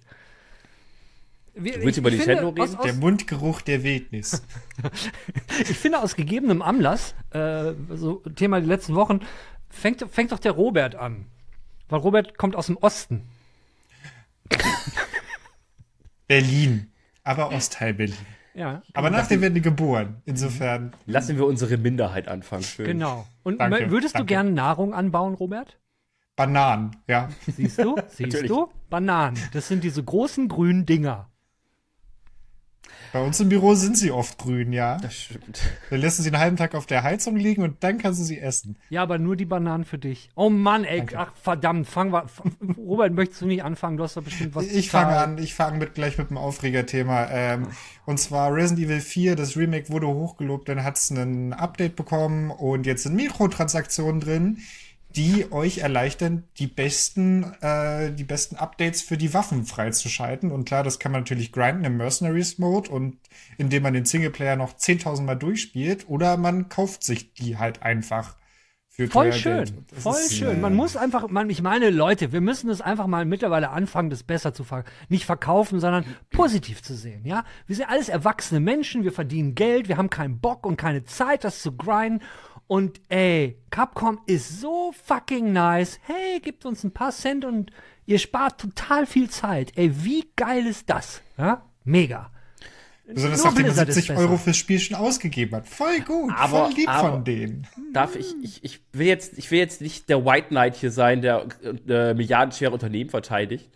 [1.56, 2.76] Wir, Du willst über Nintendo aus, reden?
[2.78, 4.44] aus, Der Mundgeruch der Wildnis.
[5.62, 9.22] Ich finde, aus gegebenem Anlass, äh, so Thema die letzten Wochen,
[9.70, 11.26] fängt, fängt doch der Robert an.
[11.90, 13.24] Weil Robert kommt aus dem Osten.
[16.28, 16.92] Berlin.
[17.24, 18.16] Aber Ostteil Berlin.
[18.60, 20.22] Ja, Aber nach dem werden die geboren.
[20.26, 20.92] Insofern.
[21.06, 22.64] Lassen wir unsere Minderheit anfangen.
[22.64, 22.88] Schön.
[22.88, 23.26] genau.
[23.42, 24.34] Und Danke, würdest du danke.
[24.34, 25.80] gerne Nahrung anbauen, Robert?
[26.36, 27.30] Bananen, ja.
[27.56, 27.96] Siehst du?
[28.10, 28.70] Siehst du?
[28.90, 29.38] Bananen.
[29.54, 31.30] Das sind diese großen grünen Dinger.
[33.12, 34.98] Bei uns im Büro sind sie oft grün, ja.
[34.98, 35.62] Das stimmt.
[35.90, 38.24] Dann lässt du sie einen halben Tag auf der Heizung liegen und dann kannst du
[38.24, 38.78] sie essen.
[38.90, 40.30] Ja, aber nur die Bananen für dich.
[40.36, 41.04] Oh Mann, ey.
[41.16, 41.88] Ach, verdammt.
[41.88, 42.28] Fangen wir.
[42.78, 43.98] Robert, möchtest du nicht anfangen?
[43.98, 47.28] Du hast doch bestimmt was Ich fange an, ich fange mit, gleich mit dem Aufregerthema.
[47.32, 47.68] Ähm,
[48.06, 52.52] und zwar Resident Evil 4, das Remake wurde hochgelobt, dann hat es ein Update bekommen
[52.52, 54.60] und jetzt sind Mikrotransaktionen drin,
[55.16, 60.52] die euch erleichtern, die besten, äh, die besten Updates für die Waffen freizuschalten.
[60.52, 63.18] Und klar, das kann man natürlich grinden im Mercenaries Mode und
[63.58, 68.36] indem man den Singleplayer noch 10.000 Mal durchspielt oder man kauft sich die halt einfach
[69.00, 70.58] für Voll schön, voll ist, schön.
[70.58, 74.10] äh, Man muss einfach, man, ich meine, Leute, wir müssen es einfach mal mittlerweile anfangen,
[74.10, 77.26] das besser zu ver nicht verkaufen, sondern positiv zu sehen.
[77.26, 81.06] Ja, wir sind alles erwachsene Menschen, wir verdienen Geld, wir haben keinen Bock und keine
[81.06, 82.22] Zeit, das zu grinden.
[82.70, 86.00] Und ey, Capcom ist so fucking nice.
[86.04, 87.72] Hey, gebt uns ein paar Cent und
[88.06, 89.72] ihr spart total viel Zeit.
[89.76, 91.24] Ey, wie geil ist das?
[91.36, 92.32] Ja, mega.
[93.12, 94.22] Besonders nachdem man Blizzard ist 70 besser.
[94.22, 95.68] Euro fürs Spiel schon ausgegeben hat.
[95.68, 97.66] Voll gut, Aber- voll lieb aber- von denen.
[97.92, 101.24] Darf ich, ich, ich will jetzt, ich will jetzt nicht der White Knight hier sein,
[101.24, 101.48] der
[101.88, 103.68] äh, milliardenschwere Unternehmen verteidigt.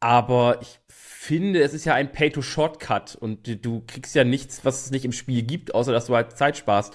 [0.00, 4.86] Aber ich finde, es ist ja ein Pay-to-Shortcut und du, du kriegst ja nichts, was
[4.86, 6.94] es nicht im Spiel gibt, außer dass du halt Zeit sparst.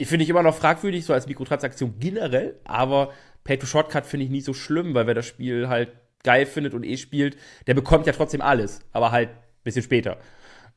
[0.00, 3.12] Ich finde ich immer noch fragwürdig, so als Mikrotransaktion generell, aber
[3.44, 5.90] Pay-to-Shortcut finde ich nie so schlimm, weil wer das Spiel halt
[6.22, 7.36] geil findet und eh spielt,
[7.66, 10.16] der bekommt ja trotzdem alles, aber halt ein bisschen später.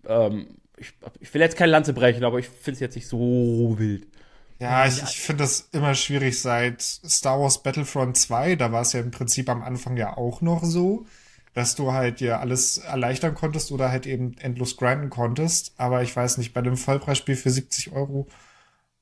[0.06, 3.76] Ähm, ich, ich will jetzt keine Lanze brechen, aber ich finde es jetzt nicht so
[3.78, 4.08] wild.
[4.60, 8.58] Ja, ich, ich finde das immer schwierig seit Star Wars Battlefront 2.
[8.58, 11.06] Da war es ja im Prinzip am Anfang ja auch noch so,
[11.54, 15.76] dass du halt dir alles erleichtern konntest oder halt eben endlos grinden konntest.
[15.78, 18.28] Aber ich weiß nicht, bei einem Vollpreisspiel für 70 Euro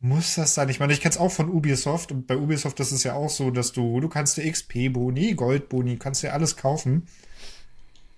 [0.01, 0.67] muss das sein.
[0.69, 3.29] Ich meine, ich kenne es auch von Ubisoft und bei Ubisoft ist es ja auch
[3.29, 7.07] so, dass du, du kannst dir XP-Boni, Gold-Boni, kannst dir alles kaufen.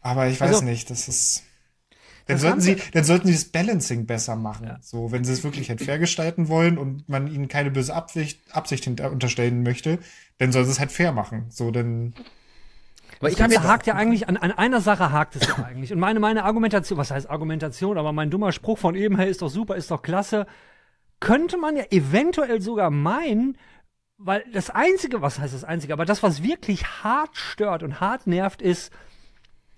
[0.01, 1.43] Aber ich weiß Also- nicht, das ist.
[2.25, 4.77] Dann Das sollten, sie, dann sollten sie das Balancing besser machen.
[4.79, 8.39] So, wenn sie es wirklich halt fair gestalten wollen und man ihnen keine böse Absicht,
[8.55, 9.99] Absicht hinter, unterstellen möchte,
[10.37, 11.47] dann sollen sie es halt fair machen.
[11.49, 12.13] So, dann.
[13.19, 15.55] Aber Das ich habe jetzt hakt ja eigentlich, an, an einer Sache hakt es ja
[15.65, 15.91] eigentlich.
[15.91, 19.41] Und meine, meine Argumentation, was heißt Argumentation, aber mein dummer Spruch von eben, hey, ist
[19.41, 20.47] doch super, ist doch klasse,
[21.23, 23.57] könnte man ja eventuell sogar meinen,
[24.17, 28.27] weil das Einzige, was heißt das Einzige, aber das, was wirklich hart stört und hart
[28.27, 28.91] nervt, ist,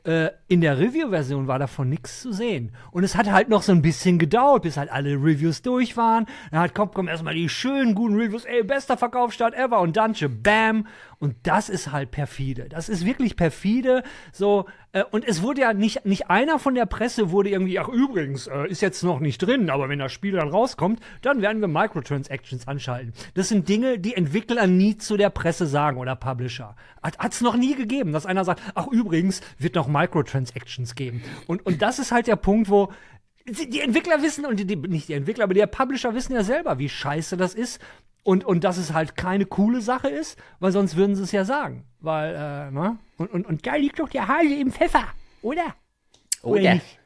[0.06, 2.72] äh, in der Review-Version war davon nichts zu sehen.
[2.90, 6.26] Und es hat halt noch so ein bisschen gedauert, bis halt alle Reviews durch waren.
[6.50, 10.88] Dann hat Capcom erstmal die schönen, guten Reviews, ey, bester Verkaufsstart ever und dann bam.
[11.20, 12.68] Und das ist halt perfide.
[12.70, 14.04] Das ist wirklich perfide.
[14.32, 17.88] So, äh, und es wurde ja nicht, nicht einer von der Presse wurde irgendwie, ach
[17.88, 21.62] übrigens, äh, ist jetzt noch nicht drin, aber wenn das Spiel dann rauskommt, dann werden
[21.62, 23.14] wir Microtransactions anschalten.
[23.34, 26.76] Das sind Dinge, die Entwickler nie zu der Presse sagen oder Publisher.
[27.02, 31.24] Hat es noch nie gegeben, dass einer sagt, ach übrigens, wird noch Microtransactions geben.
[31.48, 32.92] Und, und das ist halt der Punkt, wo
[33.48, 36.90] die Entwickler wissen, und die, nicht die Entwickler, aber die Publisher wissen ja selber, wie
[36.90, 37.80] scheiße das ist.
[38.26, 41.46] Und, und dass es halt keine coole Sache ist, weil sonst würden sie es ja
[41.46, 41.86] sagen.
[42.00, 42.98] Weil, äh, ne?
[43.18, 45.06] Und, und, und da liegt doch der Hase im Pfeffer,
[45.44, 45.76] oder?
[46.42, 46.62] Oder?
[46.74, 46.98] nicht?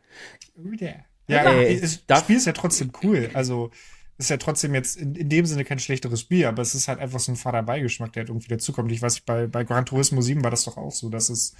[1.27, 3.29] Ja, Äh, das Spiel ist ja trotzdem cool.
[3.33, 3.69] Also
[4.17, 6.99] ist ja trotzdem jetzt in, in dem Sinne kein schlechteres Spiel, aber es ist halt
[6.99, 8.91] einfach so ein fader Beigeschmack, der halt irgendwie dazukommt.
[8.91, 11.53] Ich weiß nicht, bei, bei Gran Turismo 7 war das doch auch so, dass es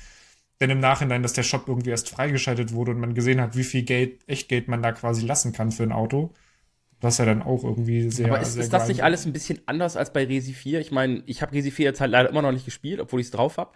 [0.61, 3.63] denn im Nachhinein, dass der Shop irgendwie erst freigeschaltet wurde und man gesehen hat, wie
[3.63, 6.33] viel Geld, Echtgeld man da quasi lassen kann für ein Auto.
[7.01, 8.27] Was ja dann auch irgendwie sehr.
[8.27, 10.81] Aber ist, sehr ist das nicht alles ein bisschen anders als bei Resi 4?
[10.81, 13.27] Ich meine, ich habe Resi 4 jetzt halt leider immer noch nicht gespielt, obwohl ich
[13.27, 13.71] es drauf habe.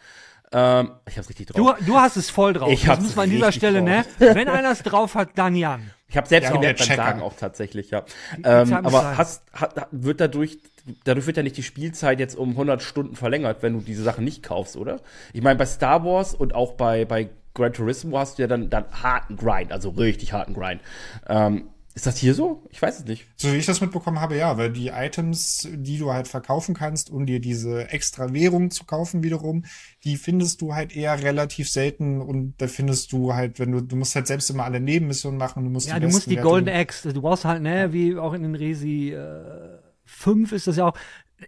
[0.51, 1.77] Ähm, ich hab's richtig drauf.
[1.77, 2.71] Du, du hast es voll drauf.
[2.71, 4.05] Ich das muss man an dieser Stelle, ne?
[4.19, 5.89] Wenn einer es drauf hat, dann Jan.
[6.07, 7.03] Ich habe selbst Ja, gemerkt beim Checker.
[7.03, 8.03] Sagen auch tatsächlich, ja.
[8.43, 10.59] Ähm, aber hast, hat, wird dadurch,
[11.05, 14.23] dadurch wird ja nicht die Spielzeit jetzt um 100 Stunden verlängert, wenn du diese Sachen
[14.23, 14.99] nicht kaufst, oder?
[15.33, 18.69] Ich meine, bei Star Wars und auch bei, bei Gran Turismo hast du ja dann,
[18.69, 20.81] dann harten Grind, also richtig harten Grind.
[21.27, 22.65] Ähm, ist das hier so?
[22.71, 23.27] Ich weiß es nicht.
[23.36, 27.12] So wie ich das mitbekommen habe, ja, weil die Items, die du halt verkaufen kannst,
[27.12, 29.65] um dir diese extra Währung zu kaufen wiederum,
[30.03, 33.95] die findest du halt eher relativ selten und da findest du halt, wenn du, du
[33.95, 36.69] musst halt selbst immer alle Nebenmissionen machen, du musst Ja, die du musst die Golden
[36.69, 40.88] Axe, du brauchst halt, ne, wie auch in den Resi äh, 5 ist das ja
[40.88, 40.97] auch.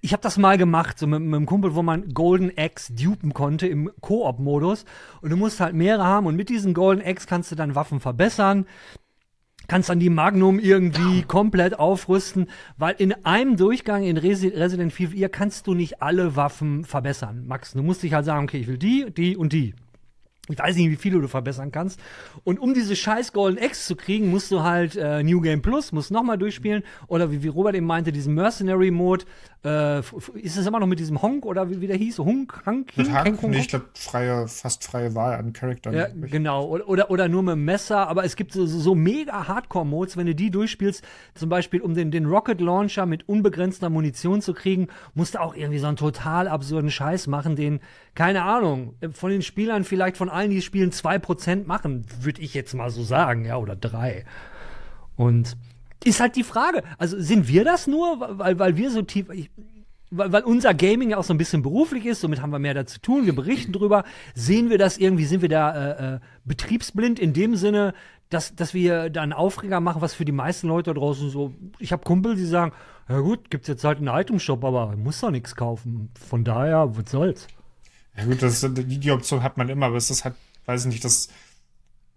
[0.02, 3.34] Ich habe das mal gemacht, so mit, mit einem Kumpel, wo man Golden Axe dupen
[3.34, 4.84] konnte im Koop-Modus.
[5.22, 8.00] Und du musst halt mehrere haben und mit diesen Golden Axe kannst du dann Waffen
[8.02, 8.66] verbessern.
[9.68, 12.48] Kannst dann die Magnum irgendwie komplett aufrüsten,
[12.78, 17.74] weil in einem Durchgang in Resi Resident 4 kannst du nicht alle Waffen verbessern, Max.
[17.74, 19.74] Du musst dich halt sagen, okay, ich will die, die und die.
[20.48, 22.00] Ich weiß nicht, wie viele du verbessern kannst.
[22.44, 25.92] Und um diese scheiß Golden X zu kriegen, musst du halt äh, New Game Plus,
[25.92, 26.84] musst nochmal durchspielen.
[27.08, 29.26] Oder wie, wie Robert eben meinte, diesen Mercenary Mode.
[29.64, 30.02] Äh,
[30.36, 32.20] ist es immer noch mit diesem Honk oder wie, wie der hieß?
[32.20, 32.62] Hunk?
[32.68, 32.96] Hank?
[32.96, 33.18] Mit Hink?
[33.18, 33.52] Haken, Hink?
[33.52, 35.98] nee, ich glaube, freie, fast freie Wahl an Charakteren.
[35.98, 36.68] Ja, genau.
[36.68, 38.08] Oder, oder, oder nur mit dem Messer.
[38.08, 41.04] Aber es gibt so, so mega Hardcore-Modes, wenn du die durchspielst,
[41.34, 45.56] zum Beispiel um den, den Rocket Launcher mit unbegrenzter Munition zu kriegen, musst du auch
[45.56, 47.80] irgendwie so einen total absurden Scheiß machen, den,
[48.14, 52.74] keine Ahnung, von den Spielern vielleicht von allen, die spielen, 2% machen, würde ich jetzt
[52.74, 54.26] mal so sagen, ja, oder drei.
[55.16, 55.58] Und
[56.04, 59.50] ist halt die Frage, also sind wir das nur, weil, weil wir so tief, ich,
[60.12, 62.74] weil, weil unser Gaming ja auch so ein bisschen beruflich ist, somit haben wir mehr
[62.74, 67.20] dazu tun, wir berichten drüber, sehen wir das irgendwie, sind wir da äh, äh, betriebsblind
[67.20, 67.94] in dem Sinne,
[68.30, 71.54] dass, dass wir da einen Aufreger machen, was für die meisten Leute da draußen so,
[71.80, 72.72] ich habe Kumpel, die sagen,
[73.08, 76.10] ja gut, gibt's jetzt halt einen Itemshop, aber muss doch nichts kaufen.
[76.28, 77.48] Von daher, was soll's?
[78.18, 80.92] Ja gut, das, die, die Option hat man immer, aber es ist halt, weiß ich
[80.92, 81.30] nicht, das,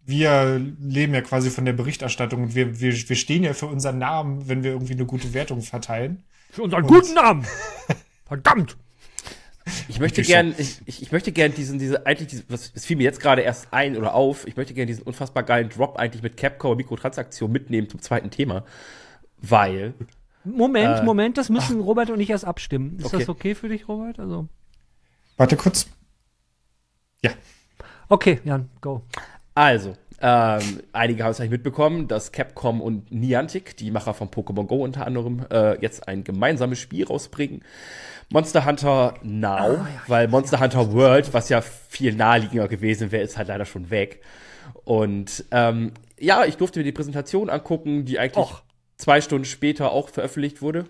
[0.06, 3.98] wir leben ja quasi von der Berichterstattung und wir, wir, wir stehen ja für unseren
[3.98, 6.22] Namen, wenn wir irgendwie eine gute Wertung verteilen.
[6.50, 7.44] Für unseren guten Namen!
[8.26, 8.76] Verdammt!
[9.88, 13.02] Ich möchte gern, ich, ich möchte gern diesen, diese, eigentlich, diese, was, es fiel mir
[13.02, 16.38] jetzt gerade erst ein oder auf, ich möchte gern diesen unfassbar geilen Drop eigentlich mit
[16.38, 18.64] Capcom und Mikrotransaktion mitnehmen zum zweiten Thema.
[19.42, 19.92] Weil,
[20.44, 22.96] Moment, Äh, Moment, das müssen Robert und ich erst abstimmen.
[22.98, 23.18] Ist Okay.
[23.18, 24.18] das okay für dich, Robert?
[24.18, 24.48] Also.
[25.38, 25.86] Warte kurz.
[27.22, 27.30] Ja.
[28.08, 29.02] Okay, Jan, go.
[29.54, 34.66] Also, ähm, einige haben es eigentlich mitbekommen, dass Capcom und Niantic, die Macher von Pokémon
[34.66, 37.62] Go unter anderem, äh, jetzt ein gemeinsames Spiel rausbringen.
[38.30, 43.48] Monster Hunter Now, weil Monster Hunter World, was ja viel naheliegender gewesen wäre, ist halt
[43.48, 44.20] leider schon weg.
[44.84, 48.62] Und ähm, ja, ich durfte mir die Präsentation angucken, die eigentlich Och.
[48.96, 50.86] zwei Stunden später auch veröffentlicht wurde,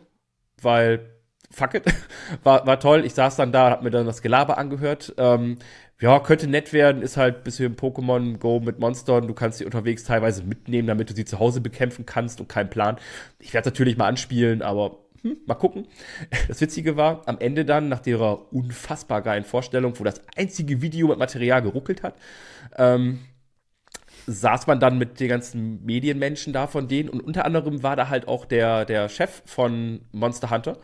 [0.63, 1.18] weil
[1.51, 1.85] fuck it,
[2.43, 3.05] war, war toll.
[3.05, 5.15] Ich saß dann da, hab mir dann das Gelaber angehört.
[5.19, 5.59] Ähm,
[6.01, 9.27] ja, könnte nett werden, ist halt ein bisschen Pokémon Go mit Monstern.
[9.27, 12.71] Du kannst sie unterwegs teilweise mitnehmen, damit du sie zu Hause bekämpfen kannst und keinen
[12.71, 12.99] Plan.
[13.41, 15.89] Ich werde natürlich mal anspielen, aber hm, mal gucken.
[16.49, 21.09] Das Witzige war, am Ende dann, nach ihrer unfassbar geilen Vorstellung, wo das einzige Video
[21.09, 22.15] mit Material geruckelt hat,
[22.77, 23.19] ähm,
[24.29, 28.09] saß man dann mit den ganzen Medienmenschen da von denen und unter anderem war da
[28.09, 30.77] halt auch der, der Chef von Monster Hunter,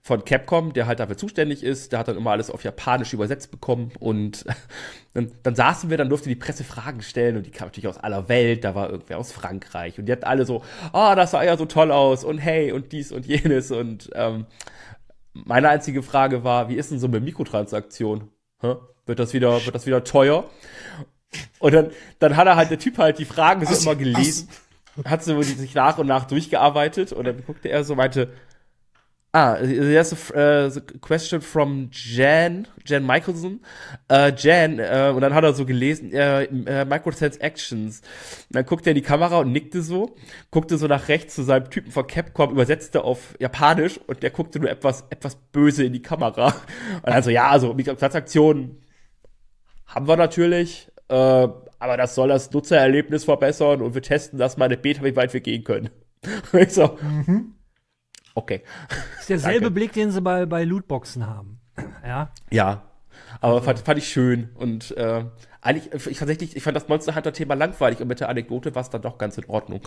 [0.00, 3.50] von Capcom, der halt dafür zuständig ist, der hat dann immer alles auf Japanisch übersetzt
[3.50, 4.44] bekommen und
[5.14, 7.98] dann, dann saßen wir, dann durfte die Presse Fragen stellen und die kam natürlich aus
[7.98, 10.62] aller Welt, da war irgendwer aus Frankreich und die hatten alle so,
[10.92, 14.46] ah, das sah ja so toll aus und hey und dies und jenes und ähm,
[15.34, 18.28] meine einzige Frage war, wie ist denn so mit Mikrotransaktion?
[18.60, 18.76] Hä?
[19.06, 20.48] Wird das wieder, wird das wieder teuer?
[21.58, 24.48] Und dann, dann hat er halt, der Typ halt die Fragen so immer gelesen,
[25.04, 28.32] hat so sich nach und nach durchgearbeitet und dann guckte er so, meinte,
[29.34, 33.60] ah, there's a, f- äh, the question from Jan, Jan Michelson,
[34.10, 38.00] äh, Jan, äh, und dann hat er so gelesen, äh, äh, Microtransactions.
[38.00, 40.14] Und dann guckte er in die Kamera und nickte so,
[40.50, 44.60] guckte so nach rechts zu seinem Typen von Capcom, übersetzte auf Japanisch und der guckte
[44.60, 46.48] nur etwas, etwas böse in die Kamera.
[46.96, 48.82] Und dann so, ja, also Mikrotransaktionen
[49.86, 51.48] haben wir natürlich, äh,
[51.78, 55.14] aber das soll das Nutzererlebnis verbessern und wir testen das mal in der Beta, wie
[55.14, 55.90] weit wir gehen können.
[56.52, 56.96] Ich so,
[58.34, 58.62] okay.
[59.18, 59.70] ist derselbe Danke.
[59.72, 61.60] Blick, den sie bei, bei Lootboxen haben.
[62.06, 62.32] Ja.
[62.50, 62.82] Ja,
[63.40, 65.24] aber fand, fand ich schön und äh,
[65.62, 68.82] eigentlich, ich tatsächlich, ich fand das Monster Hunter Thema langweilig und mit der Anekdote war
[68.82, 69.80] es dann doch ganz in Ordnung.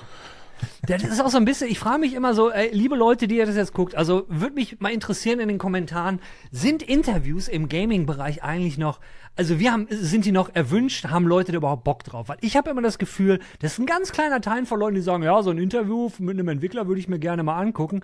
[0.88, 3.36] Das ist auch so ein bisschen, ich frage mich immer so, ey, liebe Leute, die
[3.36, 7.68] ihr das jetzt guckt, also würde mich mal interessieren in den Kommentaren, sind Interviews im
[7.68, 9.02] Gaming-Bereich eigentlich noch,
[9.36, 12.30] also wir haben, sind die noch erwünscht, haben Leute da überhaupt Bock drauf?
[12.30, 15.02] Weil ich habe immer das Gefühl, das ist ein ganz kleiner Teil von Leuten, die
[15.02, 18.02] sagen, ja, so ein Interview mit einem Entwickler würde ich mir gerne mal angucken.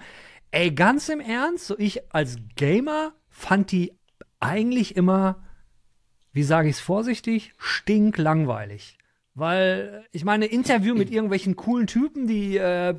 [0.52, 3.94] Ey, ganz im Ernst, so ich als Gamer fand die
[4.42, 5.42] eigentlich immer,
[6.34, 8.98] wie sage ich es vorsichtig, stinklangweilig.
[9.34, 12.96] Weil, ich meine, Interview mit irgendwelchen coolen Typen, die, äh, äh,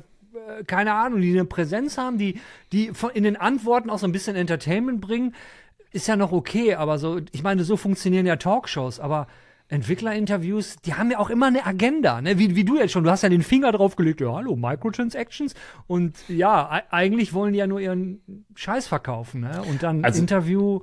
[0.65, 2.39] keine Ahnung, die eine Präsenz haben, die,
[2.71, 5.35] die in den Antworten auch so ein bisschen Entertainment bringen,
[5.91, 9.27] ist ja noch okay, aber so, ich meine, so funktionieren ja Talkshows, aber
[9.69, 12.37] Entwicklerinterviews, die haben ja auch immer eine Agenda, ne?
[12.37, 15.53] Wie, wie du jetzt schon, du hast ja den Finger drauf gelegt, ja, hallo, Microtransactions.
[15.87, 18.21] Und ja, eigentlich wollen die ja nur ihren
[18.55, 19.61] Scheiß verkaufen, ne?
[19.69, 20.79] Und dann Also- Interview.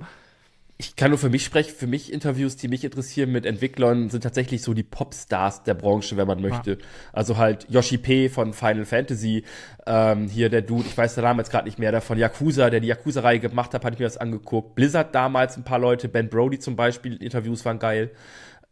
[0.81, 1.75] Ich kann nur für mich sprechen.
[1.77, 6.17] Für mich Interviews, die mich interessieren mit Entwicklern, sind tatsächlich so die Popstars der Branche,
[6.17, 6.79] wenn man möchte.
[7.13, 8.29] Also halt Yoshi P.
[8.29, 9.43] von Final Fantasy,
[9.85, 12.71] ähm, hier der Dude, ich weiß den Namen jetzt gerade nicht mehr, der von Yakuza,
[12.71, 14.73] der die Yakuza-Reihe gemacht hat, hatte ich mir das angeguckt.
[14.73, 18.09] Blizzard damals ein paar Leute, Ben Brody zum Beispiel, Interviews waren geil.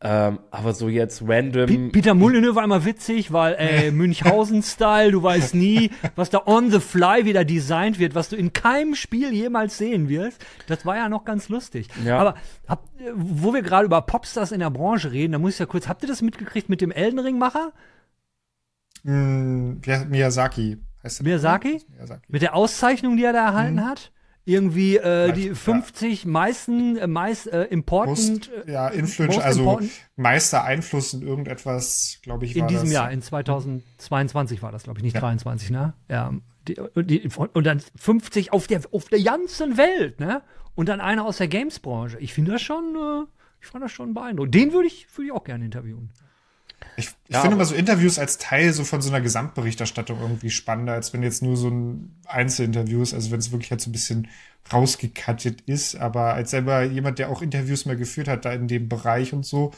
[0.01, 1.91] Ähm, aber so jetzt random.
[1.91, 6.79] Peter Molyneux war immer witzig, weil äh, Münchhausen-Style, du weißt nie, was da on the
[6.79, 10.41] fly wieder designt wird, was du in keinem Spiel jemals sehen wirst.
[10.67, 11.89] Das war ja noch ganz lustig.
[12.05, 12.17] Ja.
[12.17, 12.35] Aber
[12.67, 15.89] hab, wo wir gerade über Popstars in der Branche reden, da muss ich ja kurz,
[15.89, 17.73] habt ihr das mitgekriegt mit dem Elden Ring-Macher?
[19.03, 21.23] Mm, wie heißt- Miyazaki heißt der.
[21.25, 21.81] Miyazaki?
[21.95, 22.21] Miyazaki.
[22.29, 24.12] Mit der Auszeichnung, die er da erhalten hat?
[24.49, 25.53] Irgendwie äh, die ja.
[25.53, 31.21] 50 meisten, äh, meist äh, important Most, äh, ja, Influencer, also important- Meister Einfluss in
[31.21, 32.93] irgendetwas, glaube ich, In war diesem das.
[32.93, 35.93] Jahr, in 2022 war das, glaube ich, nicht 23, ne?
[36.09, 36.33] Ja.
[36.67, 40.41] Die, und, die, und dann 50 auf der, auf der ganzen Welt, ne?
[40.75, 42.17] Und dann einer aus der Games-Branche.
[42.19, 43.25] Ich finde das schon, äh,
[43.62, 44.55] ich fand das schon beeindruckend.
[44.55, 46.09] Den würde ich, würde ich auch gerne interviewen.
[46.97, 50.19] Ich, ich Ja, finde aber- immer so Interviews als Teil so von so einer Gesamtberichterstattung
[50.19, 53.89] irgendwie spannender, als wenn jetzt nur so ein Einzelinterviews, also wenn es wirklich halt so
[53.89, 54.27] ein bisschen
[54.71, 58.87] rausgekattet ist, aber als selber jemand, der auch Interviews mal geführt hat, da in dem
[58.89, 59.71] Bereich und so,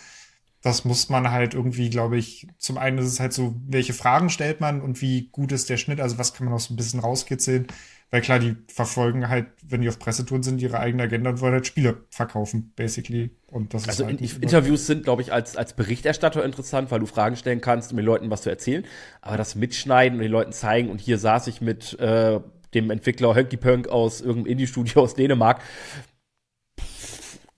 [0.61, 4.29] das muss man halt irgendwie, glaube ich, zum einen ist es halt so, welche Fragen
[4.29, 6.77] stellt man und wie gut ist der Schnitt, also was kann man auch so ein
[6.77, 7.67] bisschen rauskitzeln,
[8.11, 11.53] weil klar, die verfolgen halt, wenn die auf Pressetouren sind, ihre eigene Agenda und wollen
[11.53, 13.31] halt Spiele verkaufen, basically.
[13.47, 16.99] Und das Also ist halt in, Interviews sind, glaube ich, als, als Berichterstatter interessant, weil
[16.99, 18.85] du Fragen stellen kannst, um den Leuten was zu erzählen.
[19.21, 22.41] Aber das Mitschneiden und den Leuten zeigen, und hier saß ich mit äh,
[22.73, 25.61] dem Entwickler Hönky Pönk aus irgendeinem Indie-Studio aus Dänemark.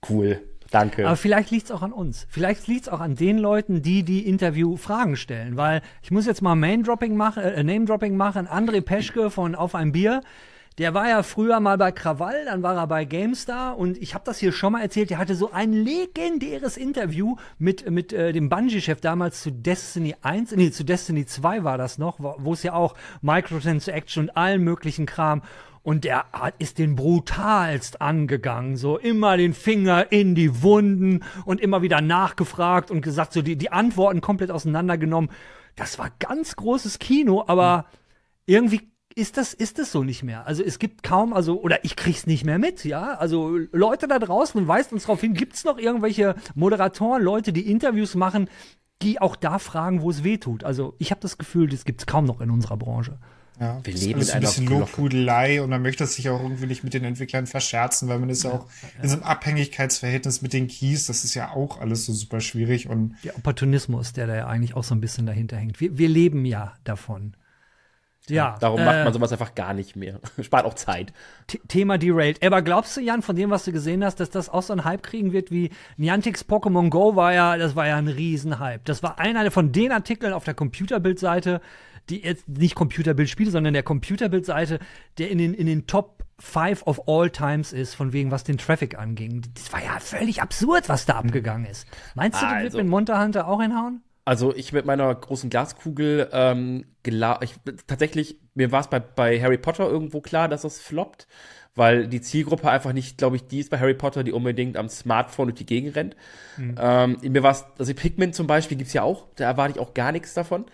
[0.08, 0.40] Cool.
[0.70, 1.06] Danke.
[1.06, 2.26] Aber vielleicht liegt es auch an uns.
[2.28, 5.56] Vielleicht liegt es auch an den Leuten, die die Interview-Fragen stellen.
[5.56, 8.48] Weil ich muss jetzt mal Main-Dropping machen, äh, Name-Dropping machen.
[8.48, 10.22] André Peschke von Auf ein Bier.
[10.78, 14.24] Der war ja früher mal bei Krawall, dann war er bei GameStar und ich habe
[14.24, 18.48] das hier schon mal erzählt, der hatte so ein legendäres Interview mit, mit äh, dem
[18.48, 22.64] Bungie-Chef damals zu Destiny 1, nee, zu Destiny 2 war das noch, wo wo es
[22.64, 25.42] ja auch Microtransaction und allen möglichen Kram
[25.84, 31.82] und hat, ist den brutalst angegangen, so immer den Finger in die Wunden und immer
[31.82, 35.30] wieder nachgefragt und gesagt, so die, die Antworten komplett auseinandergenommen.
[35.76, 37.84] Das war ganz großes Kino, aber
[38.46, 40.46] irgendwie ist das, ist das so nicht mehr.
[40.46, 43.14] Also es gibt kaum, also, oder ich krieg's nicht mehr mit, ja.
[43.14, 48.14] Also Leute da draußen, weist uns darauf hin, gibt's noch irgendwelche Moderatoren, Leute, die Interviews
[48.14, 48.48] machen,
[49.02, 50.64] die auch da fragen, wo es weh tut.
[50.64, 53.18] Also ich habe das Gefühl, das gibt's kaum noch in unserer Branche.
[53.60, 54.80] Ja, Wir das ist leben alles in ein bisschen Glocke.
[54.80, 58.42] Lobhudelei und man möchte sich auch irgendwie nicht mit den Entwicklern verscherzen, weil man ist
[58.42, 58.66] ja auch
[59.00, 62.88] in so einem Abhängigkeitsverhältnis mit den Keys, das ist ja auch alles so super schwierig
[62.88, 65.80] und Der Opportunismus, der da ja eigentlich auch so ein bisschen dahinter hängt.
[65.80, 67.36] Wir, wir leben ja davon.
[68.28, 70.18] Ja, Darum äh, macht man sowas einfach gar nicht mehr.
[70.40, 71.12] Spart auch Zeit.
[71.68, 72.42] Thema Derailed.
[72.44, 74.84] Aber glaubst du, Jan, von dem, was du gesehen hast, dass das auch so einen
[74.84, 78.80] Hype kriegen wird wie Niantic's Pokémon Go war ja, das war ja ein Riesenhype.
[78.84, 81.60] Das war einer von den Artikeln auf der Computerbildseite,
[82.10, 84.78] die jetzt nicht Computerbildspiele, sondern der Computerbildseite,
[85.18, 88.58] der in den, in den Top Five of all times ist, von wegen, was den
[88.58, 89.42] Traffic anging.
[89.54, 91.86] Das war ja völlig absurd, was da abgegangen ist.
[92.14, 94.02] Meinst du, das wird Also- mit Monster Hunter auch hinhauen?
[94.26, 97.54] Also ich mit meiner großen Glaskugel ähm, ich,
[97.86, 101.28] tatsächlich, mir war es bei, bei Harry Potter irgendwo klar, dass es floppt,
[101.74, 104.88] weil die Zielgruppe einfach nicht, glaube ich, die ist bei Harry Potter, die unbedingt am
[104.88, 106.16] Smartphone durch die Gegend rennt.
[106.58, 109.92] Ähm, mir war es, also Pikmin zum Beispiel gibt's ja auch, da erwarte ich auch
[109.92, 110.64] gar nichts davon.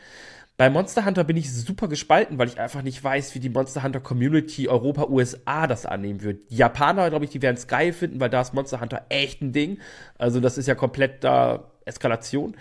[0.61, 3.83] Bei Monster Hunter bin ich super gespalten, weil ich einfach nicht weiß, wie die Monster
[3.83, 6.51] Hunter Community Europa, USA das annehmen wird.
[6.51, 9.41] Die Japaner, glaube ich, die werden es geil finden, weil da ist Monster Hunter echt
[9.41, 9.79] ein Ding.
[10.19, 12.59] Also das ist ja komplett da Eskalation.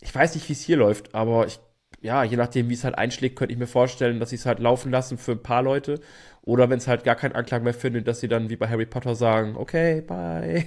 [0.00, 1.58] Ich weiß nicht, wie es hier läuft, aber ich,
[2.00, 4.60] ja, je nachdem, wie es halt einschlägt, könnte ich mir vorstellen, dass sie es halt
[4.60, 5.98] laufen lassen für ein paar Leute.
[6.42, 8.86] Oder wenn es halt gar keinen Anklang mehr findet, dass sie dann wie bei Harry
[8.86, 10.66] Potter sagen, okay, bye.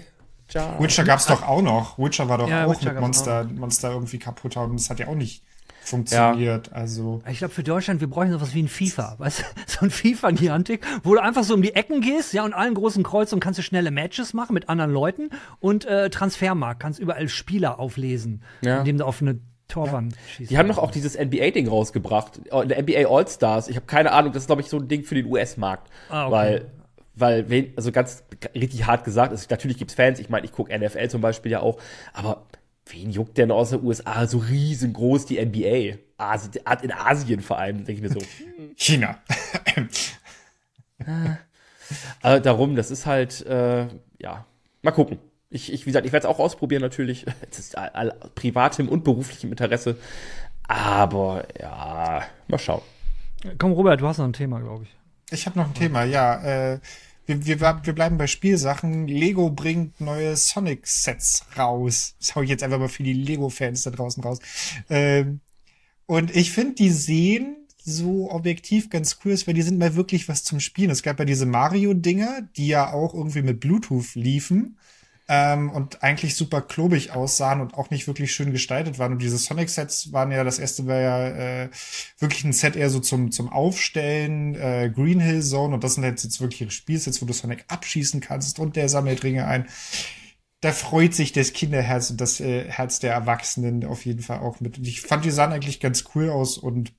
[0.50, 0.84] Ciao.
[0.84, 1.98] Witcher gab's doch auch noch.
[1.98, 5.08] Witcher war doch Ja, auch Witcher mit Monster, Monster irgendwie kaputt und das hat ja
[5.08, 5.46] auch nicht
[5.84, 6.72] funktioniert.
[6.74, 9.44] Also Ich glaube, für Deutschland, wir brauchen sowas wie ein FIFA, weißt du?
[9.68, 13.04] So ein FIFA-Niantic, wo du einfach so um die Ecken gehst, ja, und allen großen
[13.04, 17.80] Kreuzen kannst du schnelle Matches machen mit anderen Leuten und äh, Transfermarkt, kannst überall Spieler
[17.80, 18.80] auflesen, Ja.
[18.80, 20.52] indem du auf eine Torwand schießt.
[20.52, 23.68] Die haben doch auch dieses NBA-Ding rausgebracht, äh, der NBA All-Stars.
[23.70, 25.90] Ich habe keine Ahnung, das ist, glaube ich, so ein Ding für den US-Markt.
[26.10, 26.32] Ah, okay.
[27.16, 28.24] Weil, weil, also ganz
[28.56, 31.60] richtig hart gesagt, also natürlich gibt's Fans, ich meine, ich gucke NFL zum Beispiel ja
[31.62, 31.78] auch,
[32.14, 32.44] aber
[32.88, 35.98] wen juckt denn aus den USA so riesengroß die NBA?
[36.18, 36.50] Asi
[36.82, 38.20] in Asien vor allem, denke ich mir so.
[38.76, 39.20] China.
[42.24, 43.88] äh, darum, das ist halt, äh,
[44.20, 44.46] ja,
[44.82, 45.20] mal gucken.
[45.50, 47.26] Ich, ich wie gesagt, ich werde es auch ausprobieren natürlich.
[47.52, 49.98] Es ist all, all, privatem und beruflichem Interesse.
[50.68, 52.82] Aber ja, mal schauen.
[53.58, 54.96] Komm, Robert, du hast noch ein Thema, glaube ich.
[55.32, 56.74] Ich habe noch ein Thema, ja.
[56.74, 56.80] Äh,
[57.26, 59.08] wir, wir, wir bleiben bei Spielsachen.
[59.08, 62.16] Lego bringt neue Sonic-Sets raus.
[62.20, 64.40] Das hau ich jetzt einfach mal für die Lego-Fans da draußen raus.
[64.90, 65.40] Ähm,
[66.06, 70.44] und ich finde, die sehen so objektiv ganz cool weil die sind mal wirklich was
[70.44, 70.90] zum Spielen.
[70.90, 74.78] Es gab ja diese Mario-Dinger, die ja auch irgendwie mit Bluetooth liefen.
[75.30, 79.14] Ähm, und eigentlich super klobig aussahen und auch nicht wirklich schön gestaltet waren.
[79.14, 81.28] Und diese Sonic-Sets waren ja, das erste war ja
[81.64, 81.70] äh,
[82.20, 86.04] wirklich ein Set eher so zum, zum Aufstellen, äh, Green Hill Zone und das sind
[86.04, 89.68] jetzt, jetzt wirklich Spielsets, wo du Sonic abschießen kannst und der sammelt Ringe ein.
[90.60, 94.60] Da freut sich das Kinderherz und das äh, Herz der Erwachsenen auf jeden Fall auch
[94.60, 94.78] mit.
[94.78, 96.92] Und ich fand, die sahen eigentlich ganz cool aus und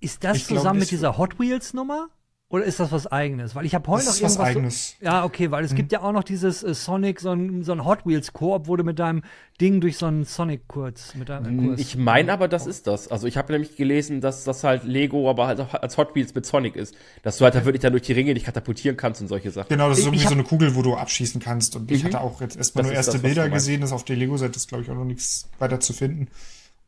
[0.00, 2.08] Ist das glaub, zusammen das- mit dieser Hot Wheels Nummer?
[2.52, 3.54] Oder ist das was eigenes?
[3.54, 4.56] Weil ich habe heute Das noch ist was irgendwas.
[4.56, 4.96] Eigenes.
[5.00, 7.84] ja, okay, weil es gibt ja auch noch dieses äh, Sonic, so ein, so ein
[7.84, 9.22] Hot Wheels Koop, wo du mit deinem
[9.60, 11.80] Ding durch so einen Sonic kurz mit deinem äh, Kurs.
[11.80, 13.06] Ich meine aber, das ist das.
[13.06, 16.34] Also ich habe nämlich gelesen, dass das halt Lego, aber halt auch als Hot Wheels
[16.34, 16.96] mit Sonic ist.
[17.22, 19.68] Dass du halt da wirklich dann durch die Ringe dich katapultieren kannst und solche Sachen.
[19.68, 21.76] Genau, das ist Ich- irgendwie ich so eine Kugel, wo du abschießen kannst.
[21.76, 23.80] Und ich hatte auch jetzt erstmal Das nur erste das, was Bilder gesehen.
[23.80, 26.26] Das auf der Lego-Seite ist, glaube ich, auch noch nichts weiter zu finden.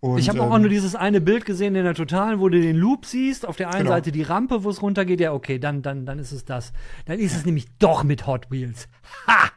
[0.04, 2.60] Und, Ich habe auch ähm, nur dieses eine Bild gesehen in der Totalen, wo du
[2.60, 3.46] den Loop siehst.
[3.46, 3.92] Auf der einen Genau.
[3.92, 5.20] Seite die Rampe, wo es runtergeht.
[5.20, 6.72] Ja, okay, dann, dann, dann ist es das.
[7.06, 8.88] Dann ist es nämlich doch mit Hot Wheels.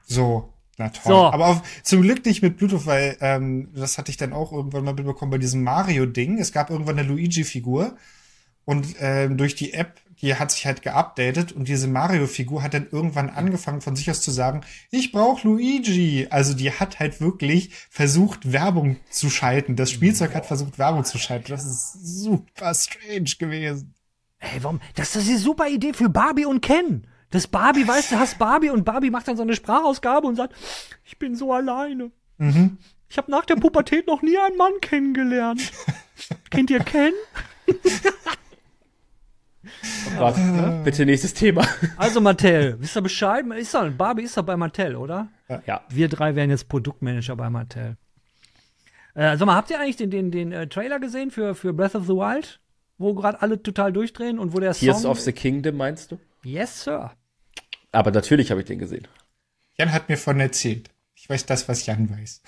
[0.06, 1.02] So, na toll.
[1.04, 1.16] So.
[1.32, 4.84] Aber auf, zum Glück nicht mit Bluetooth, weil ähm, das hatte ich dann auch irgendwann
[4.84, 6.38] mal mitbekommen bei diesem Mario-Ding.
[6.38, 7.96] Es gab irgendwann eine Luigi-Figur
[8.66, 12.88] und ähm, durch die App, die hat sich halt geupdatet und diese Mario-Figur hat dann
[12.92, 16.28] irgendwann angefangen von sich aus zu sagen, ich brauche Luigi.
[16.30, 19.76] Also die hat halt wirklich versucht, Werbung zu schalten.
[19.76, 21.48] Das Spielzeug hat versucht, Werbung zu schalten.
[21.50, 23.94] Das ist super strange gewesen.
[24.40, 24.82] Ey, warum?
[24.96, 27.08] Das ist eine super Idee für Barbie und Ken.
[27.32, 30.54] Das Barbie, weißt du, hast Barbie und Barbie macht dann so eine Sprachausgabe und sagt,
[31.04, 32.12] ich bin so alleine.
[32.38, 32.78] Mhm.
[33.10, 35.72] Ich habe nach der Pubertät noch nie einen Mann kennengelernt.
[36.50, 37.14] Kennt ihr Ken?
[40.18, 40.82] Gott, ne?
[40.84, 41.68] Bitte nächstes Thema.
[41.98, 43.46] Also Mattel, wisst ihr Bescheid?
[43.58, 45.30] Ist doch, Barbie ist doch bei Mattel, oder?
[45.66, 45.82] ja.
[45.90, 47.98] Wir drei wären jetzt Produktmanager bei Mattel.
[49.14, 51.96] Äh, sag mal, habt ihr eigentlich den, den, den äh, Trailer gesehen für, für Breath
[51.96, 52.60] of the Wild?
[52.98, 55.12] Wo gerade alle total durchdrehen und wo der Tears Song...
[55.12, 56.20] of the Kingdom meinst du?
[56.44, 57.12] yes, Sir.
[57.92, 59.08] Aber natürlich habe ich den gesehen.
[59.78, 60.90] Jan hat mir von erzählt.
[61.16, 62.42] Ich weiß das, was Jan weiß.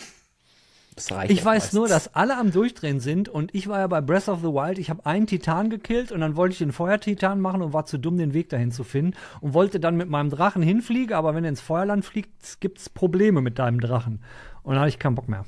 [0.97, 1.73] Das reicht Ich weiß meistens.
[1.73, 4.79] nur, dass alle am Durchdrehen sind und ich war ja bei Breath of the Wild.
[4.79, 7.97] Ich habe einen Titan gekillt und dann wollte ich den Feuertitan machen und war zu
[7.99, 11.43] dumm, den Weg dahin zu finden und wollte dann mit meinem Drachen hinfliegen, aber wenn
[11.45, 14.21] er ins Feuerland fliegt, gibt's Probleme mit deinem Drachen.
[14.63, 15.45] Und dann hatte ich keinen Bock mehr.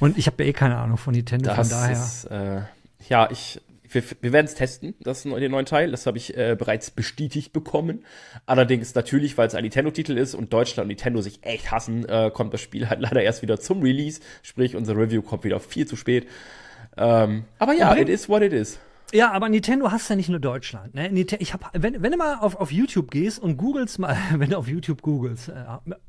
[0.00, 1.92] Und ich habe ja eh keine Ahnung von Nintendo, Das von daher.
[1.92, 2.60] ist, äh,
[3.08, 3.60] ja, ich,
[3.96, 5.90] wir, wir werden es testen, das den neuen Teil.
[5.90, 8.04] Das habe ich äh, bereits bestätigt bekommen.
[8.46, 12.30] Allerdings natürlich, weil es ein Nintendo-Titel ist und Deutschland und Nintendo sich echt hassen, äh,
[12.32, 14.20] kommt das Spiel halt leider erst wieder zum Release.
[14.42, 16.28] Sprich, unser Review kommt wieder viel zu spät.
[16.96, 18.78] Ähm, aber ja, it is what it is.
[19.12, 20.94] Ja, aber Nintendo hast ja nicht nur Deutschland.
[20.94, 21.08] Ne?
[21.38, 24.58] Ich hab, wenn, wenn du mal auf, auf YouTube gehst und googelst mal, wenn du
[24.58, 25.64] auf YouTube googelst äh,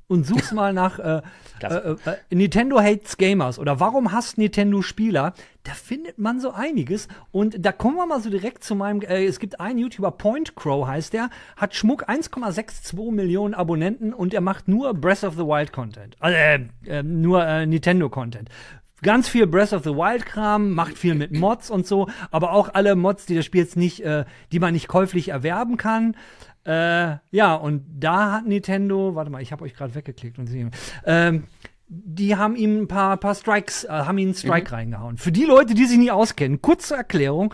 [0.07, 1.21] und suchst mal nach äh,
[1.61, 1.95] äh, äh,
[2.35, 5.33] Nintendo hates Gamers oder warum hasst Nintendo Spieler,
[5.63, 7.07] da findet man so einiges.
[7.31, 10.55] Und da kommen wir mal so direkt zu meinem, äh, es gibt einen YouTuber, Point
[10.55, 15.43] Crow heißt der, hat Schmuck 1,62 Millionen Abonnenten und er macht nur Breath of the
[15.43, 16.15] Wild Content.
[16.19, 18.49] Also, äh, äh, nur Nintendo Content
[19.01, 22.73] ganz viel Breath of the Wild Kram, macht viel mit Mods und so, aber auch
[22.73, 26.15] alle Mods, die das Spiel jetzt nicht, äh, die man nicht käuflich erwerben kann.
[26.65, 30.67] Äh, ja, und da hat Nintendo, warte mal, ich habe euch gerade weggeklickt und sie,
[31.05, 31.45] ähm,
[31.87, 35.17] die haben ihm ein paar, paar Strikes, äh, haben ihn einen Strike reingehauen.
[35.17, 37.53] Für die Leute, die sich nicht auskennen, kurze Erklärung.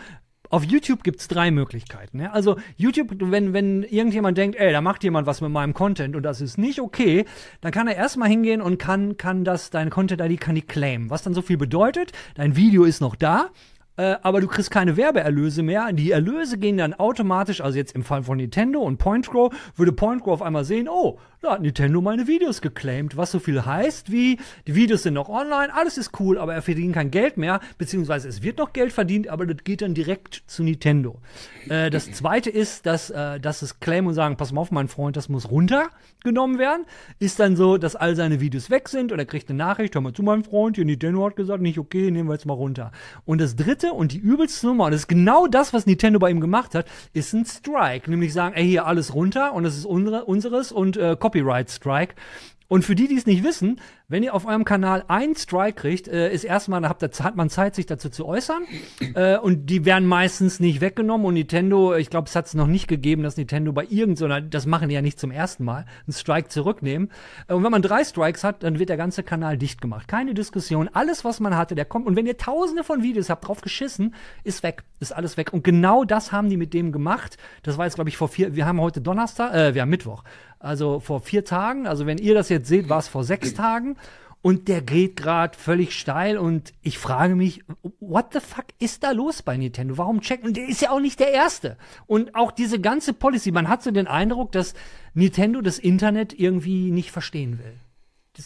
[0.53, 2.17] Auf YouTube gibt's drei Möglichkeiten.
[2.17, 2.31] Ne?
[2.31, 6.21] Also YouTube, wenn, wenn irgendjemand denkt, ey, da macht jemand was mit meinem Content und
[6.21, 7.25] das ist nicht okay,
[7.61, 11.09] dann kann er erstmal hingehen und kann, kann das, deine Content-ID kann die claimen.
[11.09, 13.49] Was dann so viel bedeutet, dein Video ist noch da,
[13.97, 15.91] äh, aber du kriegst keine Werbeerlöse mehr.
[15.91, 20.33] Die Erlöse gehen dann automatisch, also jetzt im Fall von Nintendo und PointGrow, würde PointGrow
[20.33, 24.39] auf einmal sehen, oh, da hat Nintendo meine Videos geclaimed, was so viel heißt wie,
[24.65, 28.29] die Videos sind noch online, alles ist cool, aber er verdient kein Geld mehr, beziehungsweise
[28.29, 31.19] es wird noch Geld verdient, aber das geht dann direkt zu Nintendo.
[31.67, 34.87] Äh, das zweite ist, dass, äh, dass es claimen und sagen, pass mal auf, mein
[34.87, 36.85] Freund, das muss runtergenommen werden.
[37.19, 40.01] Ist dann so, dass all seine Videos weg sind und er kriegt eine Nachricht, hör
[40.01, 42.93] mal zu, mein Freund, hier Nintendo hat gesagt, nicht okay, nehmen wir jetzt mal runter.
[43.25, 46.29] Und das dritte und die übelste Nummer, und das ist genau das, was Nintendo bei
[46.29, 48.09] ihm gemacht hat, ist ein Strike.
[48.09, 52.15] Nämlich sagen, ey, hier alles runter und das ist unsere, unseres und äh, Copyright Strike.
[52.67, 56.07] Und für die, die es nicht wissen, wenn ihr auf eurem Kanal einen Strike kriegt,
[56.07, 58.63] äh, ist erstmal, da habt ihr, hat man Zeit, sich dazu zu äußern.
[59.15, 61.27] Äh, und die werden meistens nicht weggenommen.
[61.27, 64.65] Und Nintendo, ich glaube, es hat es noch nicht gegeben, dass Nintendo bei irgendeiner, das
[64.65, 67.11] machen die ja nicht zum ersten Mal, einen Strike zurücknehmen.
[67.47, 70.07] Äh, und wenn man drei Strikes hat, dann wird der ganze Kanal dicht gemacht.
[70.07, 70.89] Keine Diskussion.
[70.93, 72.07] Alles, was man hatte, der kommt.
[72.07, 74.83] Und wenn ihr tausende von Videos habt, drauf geschissen, ist weg.
[74.99, 75.53] Ist alles weg.
[75.53, 77.37] Und genau das haben die mit dem gemacht.
[77.61, 80.23] Das war jetzt, glaube ich, vor vier, wir haben heute Donnerstag, äh, wir haben Mittwoch.
[80.63, 81.87] Also vor vier Tagen.
[81.87, 83.97] Also wenn ihr das jetzt seht, war es vor sechs Tagen.
[84.41, 87.63] Und der geht gerade völlig steil und ich frage mich,
[88.01, 89.97] what the fuck ist da los bei Nintendo?
[89.97, 90.47] Warum checken?
[90.47, 91.77] Und der ist ja auch nicht der Erste.
[92.07, 94.73] Und auch diese ganze Policy, man hat so den Eindruck, dass
[95.13, 97.73] Nintendo das Internet irgendwie nicht verstehen will.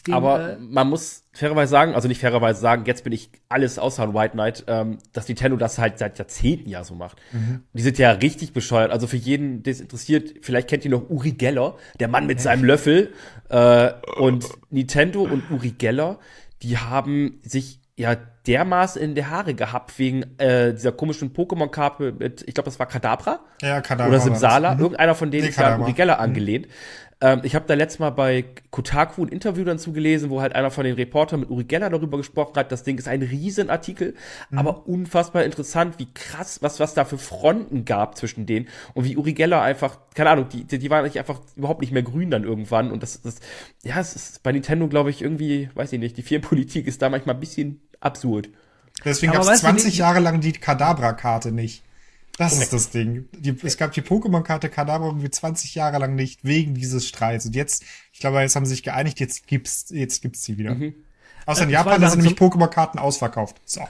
[0.06, 3.80] Ding, Aber äh, man muss fairerweise sagen, also nicht fairerweise sagen, jetzt bin ich alles
[3.80, 7.18] außer ein White Knight, ähm, dass Nintendo das halt seit Jahrzehnten ja so macht.
[7.74, 8.92] Die sind ja richtig bescheuert.
[8.92, 12.42] Also für jeden, der es interessiert, vielleicht kennt ihr noch Uri Geller, der Mann mit
[12.42, 13.14] seinem Löffel.
[13.50, 16.20] Äh, und Nintendo und Uri Geller,
[16.64, 18.16] die haben sich ja
[18.46, 22.86] dermaßen in die Haare gehabt wegen äh, dieser komischen Pokémon-Karpe mit, ich glaube, das war
[22.86, 24.20] Kadabra Ja, Kadabra oder.
[24.20, 24.76] Simsala.
[24.76, 24.82] Mhm.
[24.82, 25.80] Irgendeiner von denen Nee, ist ja.
[25.80, 26.68] Uri Geller angelehnt.
[27.20, 30.70] Ähm, ich habe da letztes Mal bei Kotaku ein Interview dazu gelesen, wo halt einer
[30.70, 32.72] von den Reportern mit Uri Geller darüber gesprochen hat.
[32.72, 34.14] Das Ding ist ein Riesenartikel,
[34.52, 34.58] Mhm.
[34.60, 39.18] aber unfassbar interessant, wie krass, was, was da für Fronten gab zwischen denen und wie
[39.18, 42.30] Uri Geller einfach, keine Ahnung, die, die die waren eigentlich einfach überhaupt nicht mehr grün
[42.30, 43.38] dann irgendwann und das, das
[43.84, 47.10] ja, es ist bei Nintendo, glaube ich, irgendwie, weiß ich nicht, die Firmenpolitik ist da
[47.10, 48.50] manchmal ein bisschen absurd.
[49.06, 51.84] Deswegen gab es weißt du, 20 die- Jahre lang die Kadabra-Karte nicht.
[52.38, 53.26] Das ist das Ding.
[53.32, 57.46] Die, es gab die Pokémon-Karte Kadabra irgendwie 20 Jahre lang nicht wegen dieses Streits.
[57.48, 57.84] Und jetzt,
[58.14, 60.78] ich glaube, jetzt haben sie sich geeinigt, jetzt gibt's, jetzt gibt's sie wieder.
[61.48, 63.60] Außer in Äh, Japan sind nämlich Pokémon-Karten ausverkauft.
[63.66, 63.82] So.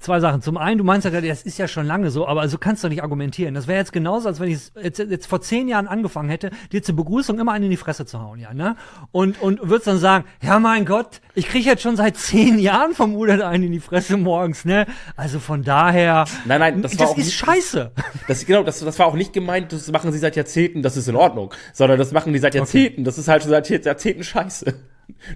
[0.00, 0.40] Zwei Sachen.
[0.40, 2.82] Zum einen, du meinst ja gerade, das ist ja schon lange so, aber so kannst
[2.82, 3.52] du doch nicht argumentieren.
[3.52, 6.48] Das wäre jetzt genauso, als wenn ich es jetzt, jetzt vor zehn Jahren angefangen hätte,
[6.72, 8.76] dir zur Begrüßung immer einen in die Fresse zu hauen, ja, ne?
[9.12, 12.94] Und, und würdest dann sagen, ja mein Gott, ich kriege jetzt schon seit zehn Jahren
[12.94, 14.86] vom Udan einen in die Fresse morgens, ne?
[15.16, 16.24] Also von daher.
[16.46, 17.92] Nein, nein, das war auch ist nicht- scheiße.
[18.26, 21.08] Das, genau, das, das war auch nicht gemeint, das machen sie seit Jahrzehnten, das ist
[21.08, 24.74] in Ordnung, sondern das machen die seit Jahrzehnten, das ist halt schon seit Jahrzehnten scheiße.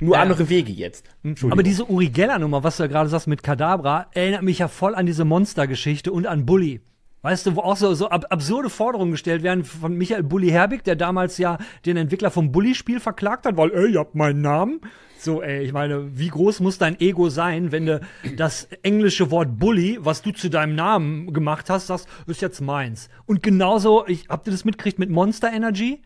[0.01, 1.07] Nur andere Wege jetzt.
[1.51, 4.95] Aber diese Uri Geller-Nummer, was du ja gerade sagst mit Kadabra, erinnert mich ja voll
[4.95, 6.81] an diese Monster-Geschichte und an Bully.
[7.23, 10.85] Weißt du, wo auch so, so ab absurde Forderungen gestellt werden von Michael Bully Herbig,
[10.85, 11.57] der damals ja
[11.87, 14.81] den Entwickler vom Bully-Spiel verklagt hat, weil, ey, ihr habt meinen Namen.
[15.19, 18.03] So, ey, ich meine, wie groß muss dein Ego sein, wenn du
[18.37, 23.09] das englische Wort Bully, was du zu deinem Namen gemacht hast, sagst, ist jetzt meins.
[23.25, 26.03] Und genauso, ich, habt ihr das mitkriegt mit Monster Energy?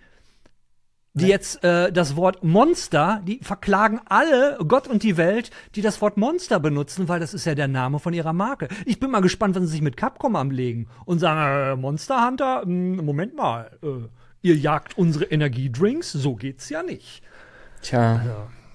[1.19, 6.01] Die jetzt äh, das Wort Monster, die verklagen alle Gott und die Welt, die das
[6.01, 8.69] Wort Monster benutzen, weil das ist ja der Name von ihrer Marke.
[8.87, 12.63] Ich bin mal gespannt, wenn sie sich mit Capcom anlegen und sagen, äh, Monster Hunter,
[12.65, 14.09] mh, Moment mal, äh,
[14.43, 17.23] ihr jagt unsere Energiedrinks, so geht's ja nicht.
[17.83, 18.21] Tja,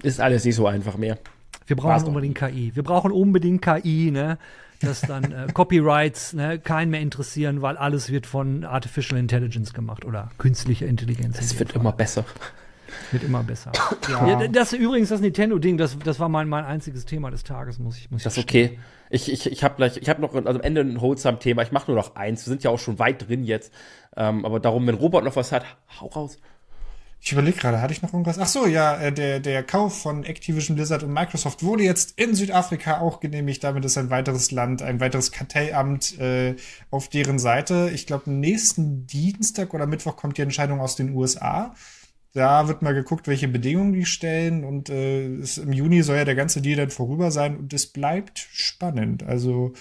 [0.02, 1.18] ist alles nicht so einfach mehr.
[1.66, 2.08] Wir War's brauchen doch.
[2.10, 2.72] unbedingt KI.
[2.76, 4.38] Wir brauchen unbedingt KI, ne?
[4.84, 10.06] Dass dann äh, Copyrights ne, keinen mehr interessieren, weil alles wird von Artificial Intelligence gemacht
[10.06, 11.40] oder künstlicher Intelligenz.
[11.40, 12.26] Es wird immer besser.
[13.12, 13.72] Wird immer besser.
[14.10, 14.48] Ja.
[14.48, 18.12] das übrigens, das Nintendo-Ding, das, das war mein, mein einziges Thema des Tages, muss ich
[18.12, 18.78] muss Das ist okay.
[19.10, 21.62] Ich, ich, ich habe gleich, ich habe noch also am Ende ein Wholesome-Thema.
[21.62, 22.46] Ich mache nur noch eins.
[22.46, 23.72] Wir sind ja auch schon weit drin jetzt.
[24.16, 25.66] Ähm, aber darum, wenn Robert noch was hat,
[26.00, 26.38] hau raus.
[27.26, 28.38] Ich überlege gerade, hatte ich noch irgendwas?
[28.38, 32.36] Ach so, ja, äh, der, der Kauf von Activision Blizzard und Microsoft wurde jetzt in
[32.36, 33.64] Südafrika auch genehmigt.
[33.64, 36.58] Damit ist ein weiteres Land, ein weiteres Kartellamt äh,
[36.92, 37.90] auf deren Seite.
[37.94, 41.74] Ich glaube, nächsten Dienstag oder Mittwoch kommt die Entscheidung aus den USA.
[42.34, 44.66] Da wird mal geguckt, welche Bedingungen die stellen.
[44.66, 47.56] Und äh, es, im Juni soll ja der ganze Deal dann vorüber sein.
[47.56, 49.24] Und es bleibt spannend.
[49.24, 49.72] Also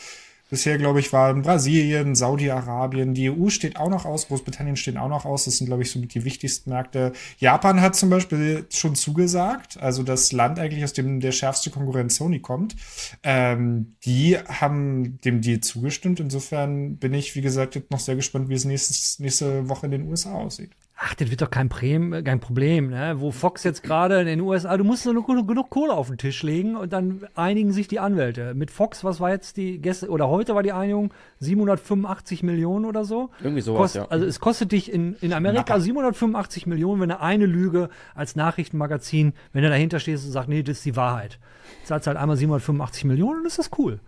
[0.53, 5.09] Bisher, glaube ich, waren Brasilien, Saudi-Arabien, die EU steht auch noch aus, Großbritannien steht auch
[5.09, 5.47] noch aus.
[5.47, 7.15] Das sind, glaube ich, somit die wichtigsten Märkte.
[7.39, 12.13] Japan hat zum Beispiel schon zugesagt, also das Land eigentlich, aus dem der schärfste Konkurrent
[12.13, 12.77] Sony kommt.
[13.23, 16.21] Ähm, die haben dem Deal zugestimmt.
[16.21, 20.07] Insofern bin ich, wie gesagt, noch sehr gespannt, wie es nächstes, nächste Woche in den
[20.07, 20.73] USA aussieht.
[21.05, 23.17] Ach, das wird doch kein, Prem, kein Problem, ne?
[23.19, 26.17] Wo Fox jetzt gerade in den USA, du musst nur genug, genug Kohle auf den
[26.17, 28.55] Tisch legen und dann einigen sich die Anwälte.
[28.55, 33.05] Mit Fox, was war jetzt die gestern oder heute war die Einigung 785 Millionen oder
[33.05, 33.31] so?
[33.43, 34.07] Irgendwie sowas, Kost, ja.
[34.11, 39.33] Also es kostet dich in, in Amerika 785 Millionen, wenn du eine Lüge als Nachrichtenmagazin,
[39.53, 41.41] wenn du dahinter stehst und sagst, nee, das ist die Wahrheit.
[41.85, 43.99] Zahlst halt einmal 785 Millionen und ist das cool.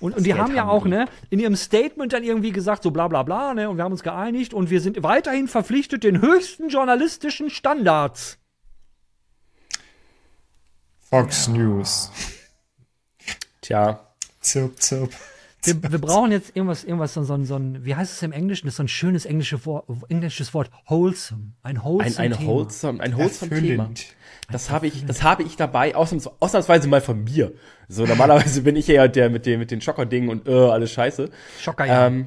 [0.00, 0.90] Und, und die Geld haben ja auch, die.
[0.90, 3.92] ne, in ihrem Statement dann irgendwie gesagt, so bla bla bla, ne, und wir haben
[3.92, 8.38] uns geeinigt und wir sind weiterhin verpflichtet den höchsten journalistischen Standards.
[11.00, 12.10] Fox News.
[13.62, 14.00] Tja.
[14.40, 15.12] Zirp, zirp.
[15.62, 18.66] Wir, wir brauchen jetzt irgendwas, irgendwas, so, so, so ein, wie heißt es im Englischen?
[18.66, 21.52] Das ist so ein schönes englische Wort, englisches Wort, wholesome.
[21.62, 22.50] Ein Ein, wholesome ein Thema.
[22.50, 23.82] wholesome, ein wholesome Thema.
[23.84, 24.06] Erfüllend.
[24.50, 27.52] Das habe ich, das habe ich dabei, ausnahms, ausnahmsweise mal von mir.
[27.88, 31.28] So, normalerweise bin ich eher der mit dem, mit den Schockerdingen und, äh, alles scheiße.
[31.60, 32.06] Schocker, ja.
[32.06, 32.26] Ähm,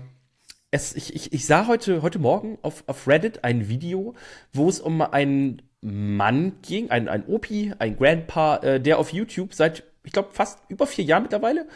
[0.70, 4.14] es, ich, ich, ich sah heute, heute Morgen auf, auf Reddit ein Video,
[4.54, 9.54] wo es um einen Mann ging, ein, ein Opi, ein Grandpa, äh, der auf YouTube
[9.54, 11.68] seit, ich glaube, fast über vier Jahren mittlerweile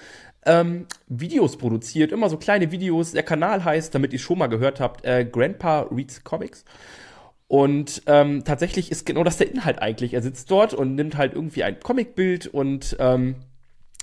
[0.45, 3.11] ähm, Videos produziert, immer so kleine Videos.
[3.11, 6.65] Der Kanal heißt, damit ihr schon mal gehört habt, äh, Grandpa Reads Comics.
[7.47, 10.13] Und ähm, tatsächlich ist genau das der Inhalt eigentlich.
[10.13, 13.35] Er sitzt dort und nimmt halt irgendwie ein Comicbild und ähm,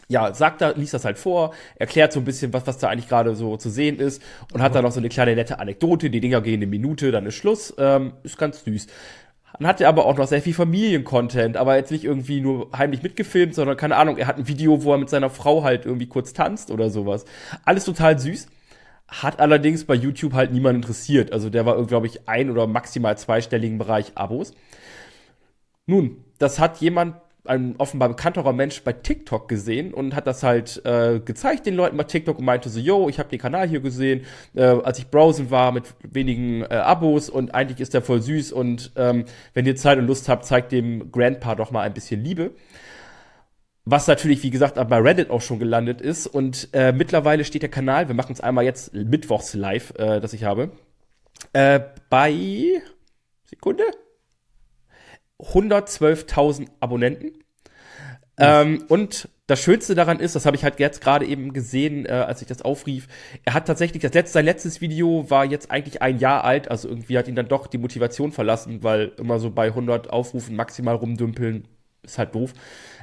[0.09, 3.09] ja, sagt da, liest das halt vor, erklärt so ein bisschen, was, was da eigentlich
[3.09, 4.23] gerade so zu sehen ist
[4.53, 6.11] und hat dann noch so eine kleine nette Anekdote.
[6.11, 7.75] Die Dinger gehen eine Minute, dann ist Schluss.
[7.79, 8.87] Ähm, ist ganz süß.
[9.59, 13.03] Dann hat er aber auch noch sehr viel Familiencontent, aber jetzt nicht irgendwie nur heimlich
[13.03, 16.07] mitgefilmt, sondern keine Ahnung, er hat ein Video, wo er mit seiner Frau halt irgendwie
[16.07, 17.25] kurz tanzt oder sowas.
[17.65, 18.49] Alles total süß.
[19.09, 21.33] Hat allerdings bei YouTube halt niemand interessiert.
[21.33, 24.55] Also der war, glaube ich, ein oder maximal zweistelligen Bereich Abos.
[25.87, 30.81] Nun, das hat jemand, ein offenbar bekannterer Mensch bei TikTok gesehen und hat das halt
[30.85, 33.81] äh, gezeigt den Leuten bei TikTok und meinte so, yo, ich habe den Kanal hier
[33.81, 34.25] gesehen,
[34.55, 38.53] äh, als ich browsen war mit wenigen äh, Abos und eigentlich ist der voll süß
[38.53, 39.25] und ähm,
[39.55, 42.53] wenn ihr Zeit und Lust habt, zeigt dem Grandpa doch mal ein bisschen Liebe.
[43.85, 46.29] Was natürlich, wie gesagt, bei Reddit auch schon gelandet ist.
[46.29, 50.33] Und äh, mittlerweile steht der Kanal, wir machen es einmal jetzt mittwochs live, äh, das
[50.35, 50.71] ich habe,
[51.53, 52.81] äh, bei
[53.45, 53.83] Sekunde
[55.43, 57.33] 112.000 Abonnenten.
[58.39, 62.11] Ähm, und das Schönste daran ist, das habe ich halt jetzt gerade eben gesehen, äh,
[62.11, 63.07] als ich das aufrief,
[63.45, 66.89] er hat tatsächlich, das letzte, sein letztes Video war jetzt eigentlich ein Jahr alt, also
[66.89, 70.95] irgendwie hat ihn dann doch die Motivation verlassen, weil immer so bei 100 Aufrufen maximal
[70.95, 71.69] rumdümpeln
[72.03, 72.55] ist halt doof.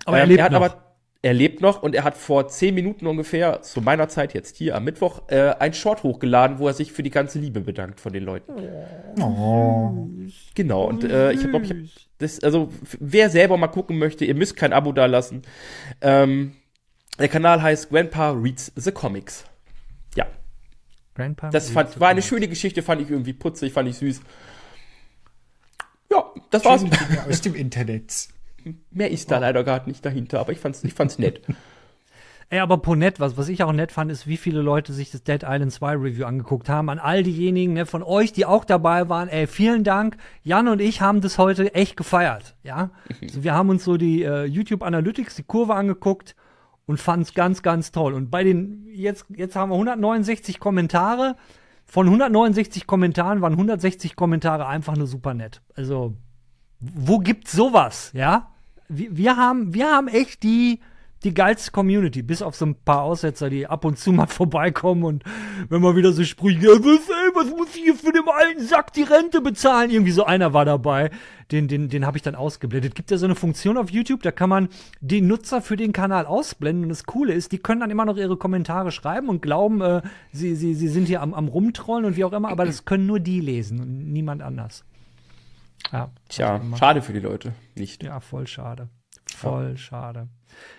[0.05, 0.61] Aber er lebt hat noch.
[0.61, 0.88] aber
[1.21, 4.75] er lebt noch und er hat vor zehn Minuten ungefähr, zu meiner Zeit jetzt hier
[4.75, 8.13] am Mittwoch, äh, ein Short hochgeladen, wo er sich für die ganze Liebe bedankt von
[8.13, 8.53] den Leuten.
[9.19, 10.07] Oh.
[10.55, 11.77] Genau, und äh, ich glaube, ich hab
[12.19, 15.41] das, also wer selber mal gucken möchte, ihr müsst kein Abo da lassen.
[15.99, 16.53] Ähm,
[17.17, 19.43] der Kanal heißt Grandpa Reads the Comics.
[20.15, 20.25] Ja,
[21.15, 24.21] Grandpa das fand, war eine schöne Geschichte, fand ich irgendwie putzig, fand ich süß.
[26.11, 26.85] Ja, das war's.
[27.27, 28.29] Aus dem Internet.
[28.91, 31.41] Mehr ist da leider gerade nicht dahinter, aber ich fand's, ich fand's nett.
[32.51, 35.21] Ey, aber Ponett, was, was ich auch nett fand, ist, wie viele Leute sich das
[35.21, 36.89] Dead Island 2 Review angeguckt haben.
[36.89, 39.29] An all diejenigen ne, von euch, die auch dabei waren.
[39.29, 40.17] Ey, vielen Dank.
[40.41, 42.55] Jan und ich haben das heute echt gefeiert.
[42.63, 42.89] Ja,
[43.21, 46.35] also wir haben uns so die äh, YouTube Analytics, die Kurve angeguckt
[46.87, 48.15] und fanden es ganz, ganz toll.
[48.15, 51.35] Und bei den, jetzt, jetzt haben wir 169 Kommentare.
[51.85, 55.61] Von 169 Kommentaren waren 160 Kommentare einfach nur super nett.
[55.75, 56.15] Also,
[56.79, 58.51] wo gibt's sowas, ja?
[58.87, 60.79] Wir, wir haben, wir haben echt die,
[61.23, 65.03] die geilste Community, bis auf so ein paar Aussetzer, die ab und zu mal vorbeikommen
[65.03, 65.23] und
[65.67, 68.65] wenn man wieder so spricht, ja, was, ey, was muss ich hier für den alten
[68.65, 69.91] Sack die Rente bezahlen?
[69.91, 71.11] Irgendwie so einer war dabei,
[71.51, 72.95] den, den, den habe ich dann ausgeblendet.
[72.95, 74.69] Gibt ja so eine Funktion auf YouTube, da kann man
[75.01, 78.17] die Nutzer für den Kanal ausblenden und das Coole ist, die können dann immer noch
[78.17, 80.01] ihre Kommentare schreiben und glauben, äh,
[80.31, 83.05] sie, sie, sie sind hier am, am Rumtrollen und wie auch immer, aber das können
[83.05, 84.85] nur die lesen und niemand anders.
[85.91, 87.53] Ja, Tja, schade für die Leute.
[87.75, 88.03] Nicht.
[88.03, 88.89] Ja, voll schade.
[89.35, 90.27] Voll schade.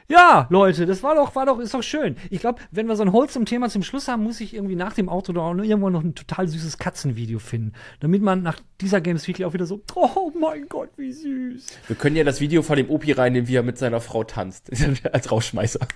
[0.09, 2.17] Ja, Leute, das war doch, war doch, ist doch schön.
[2.31, 4.75] Ich glaube, wenn wir so ein Holz zum Thema zum Schluss haben, muss ich irgendwie
[4.75, 7.73] nach dem Auto da auch noch irgendwo noch ein total süßes Katzenvideo finden.
[8.01, 11.67] Damit man nach dieser Games Weekly auch wieder so, oh mein Gott, wie süß.
[11.87, 14.71] Wir können ja das Video von dem Opi reinnehmen, wie er mit seiner Frau tanzt.
[15.13, 15.87] Als Rausschmeißer.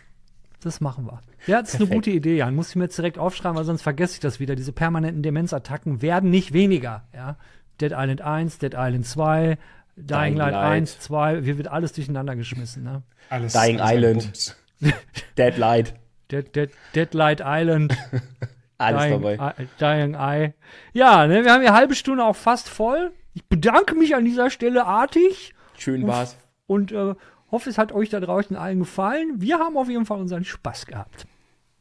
[0.63, 1.21] Das machen wir.
[1.47, 2.07] Ja, das ist eine Perfekt.
[2.07, 2.55] gute Idee, Jan.
[2.55, 4.55] Muss ich mir jetzt direkt aufschreiben, weil sonst vergesse ich das wieder.
[4.55, 7.07] Diese permanenten Demenzattacken werden nicht weniger.
[7.13, 7.37] Ja?
[7.81, 9.59] Dead Island 1, Dead Island 2,
[9.97, 10.73] Dying, Dying Light, Light.
[10.73, 12.83] 1, 2, hier wird alles durchgeiner geschmissen.
[12.85, 13.03] Ne?
[13.31, 14.57] Alles, Dying alles Island.
[15.39, 15.95] Dead Light.
[16.31, 17.97] Dead, Dead, Dead Light Island,
[18.79, 19.55] Alles Dying, dabei.
[19.59, 20.55] I, Dying Eye.
[20.93, 23.13] Ja, ne, wir haben die halbe Stunde auch fast voll.
[23.35, 26.37] Ich bedanke mich an dieser Stelle artig Schön war's.
[26.67, 27.15] und äh,
[27.51, 29.41] hoffe, es hat euch da draußen allen gefallen.
[29.41, 31.27] Wir haben auf jeden Fall unseren Spaß gehabt.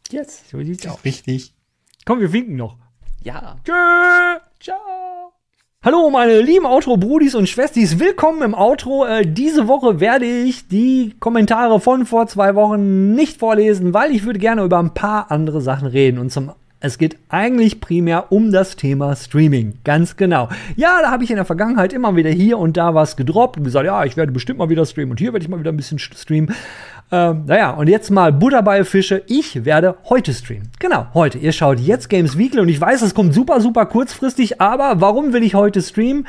[0.09, 0.49] Jetzt.
[0.49, 1.03] So sieht's aus.
[1.03, 1.53] Richtig.
[2.05, 2.77] Komm, wir winken noch.
[3.23, 3.57] Ja.
[3.63, 4.39] Tschö!
[4.59, 4.92] Ciao.
[5.85, 9.03] Hallo meine lieben Outro-Brudis und Schwestis, willkommen im Outro.
[9.03, 14.23] Äh, diese Woche werde ich die Kommentare von vor zwei Wochen nicht vorlesen, weil ich
[14.23, 16.19] würde gerne über ein paar andere Sachen reden.
[16.19, 16.53] Und zum
[16.83, 19.75] es geht eigentlich primär um das Thema Streaming.
[19.85, 20.49] Ganz genau.
[20.75, 23.63] Ja, da habe ich in der Vergangenheit immer wieder hier und da was gedroppt und
[23.63, 25.77] gesagt, ja, ich werde bestimmt mal wieder streamen und hier werde ich mal wieder ein
[25.77, 26.53] bisschen streamen.
[27.09, 29.23] Ähm, naja, und jetzt mal Butter bei Fische.
[29.27, 30.71] Ich werde heute streamen.
[30.79, 31.37] Genau, heute.
[31.37, 35.31] Ihr schaut jetzt Games Weekly und ich weiß, es kommt super, super kurzfristig, aber warum
[35.31, 36.27] will ich heute streamen?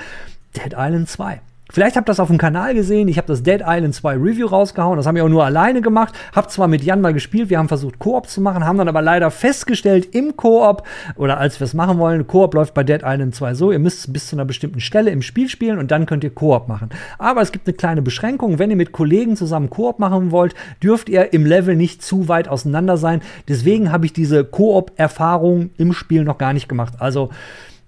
[0.56, 1.40] Dead Island 2.
[1.70, 3.08] Vielleicht habt ihr das auf dem Kanal gesehen.
[3.08, 4.98] Ich habe das Dead Island 2 Review rausgehauen.
[4.98, 6.14] Das haben wir auch nur alleine gemacht.
[6.34, 7.48] Hab zwar mit Jan mal gespielt.
[7.48, 10.82] Wir haben versucht, Koop zu machen, haben dann aber leider festgestellt im Koop
[11.16, 14.12] oder als wir es machen wollen, Koop läuft bei Dead Island 2 so, ihr müsst
[14.12, 16.90] bis zu einer bestimmten Stelle im Spiel spielen und dann könnt ihr Koop machen.
[17.18, 18.58] Aber es gibt eine kleine Beschränkung.
[18.58, 22.46] Wenn ihr mit Kollegen zusammen Koop machen wollt, dürft ihr im Level nicht zu weit
[22.46, 23.22] auseinander sein.
[23.48, 26.94] Deswegen habe ich diese Koop-Erfahrung im Spiel noch gar nicht gemacht.
[26.98, 27.30] Also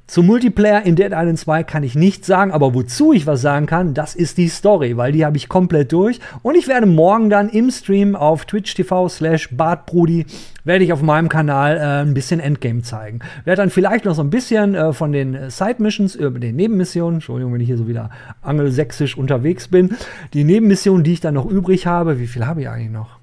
[0.06, 3.66] zum Multiplayer in Dead Island 2 kann ich nichts sagen, aber wozu ich was sagen
[3.66, 6.20] kann, das ist die Story, weil die habe ich komplett durch.
[6.42, 10.26] Und ich werde morgen dann im Stream auf Twitch TV slash bartbrudi
[10.62, 13.20] werde ich auf meinem Kanal äh, ein bisschen Endgame zeigen.
[13.44, 17.16] Werde dann vielleicht noch so ein bisschen äh, von den äh, Side-Missions, äh, den Nebenmissionen,
[17.16, 18.10] Entschuldigung, wenn ich hier so wieder
[18.42, 19.96] angelsächsisch unterwegs bin,
[20.34, 23.15] die Nebenmissionen, die ich dann noch übrig habe, wie viel habe ich eigentlich noch?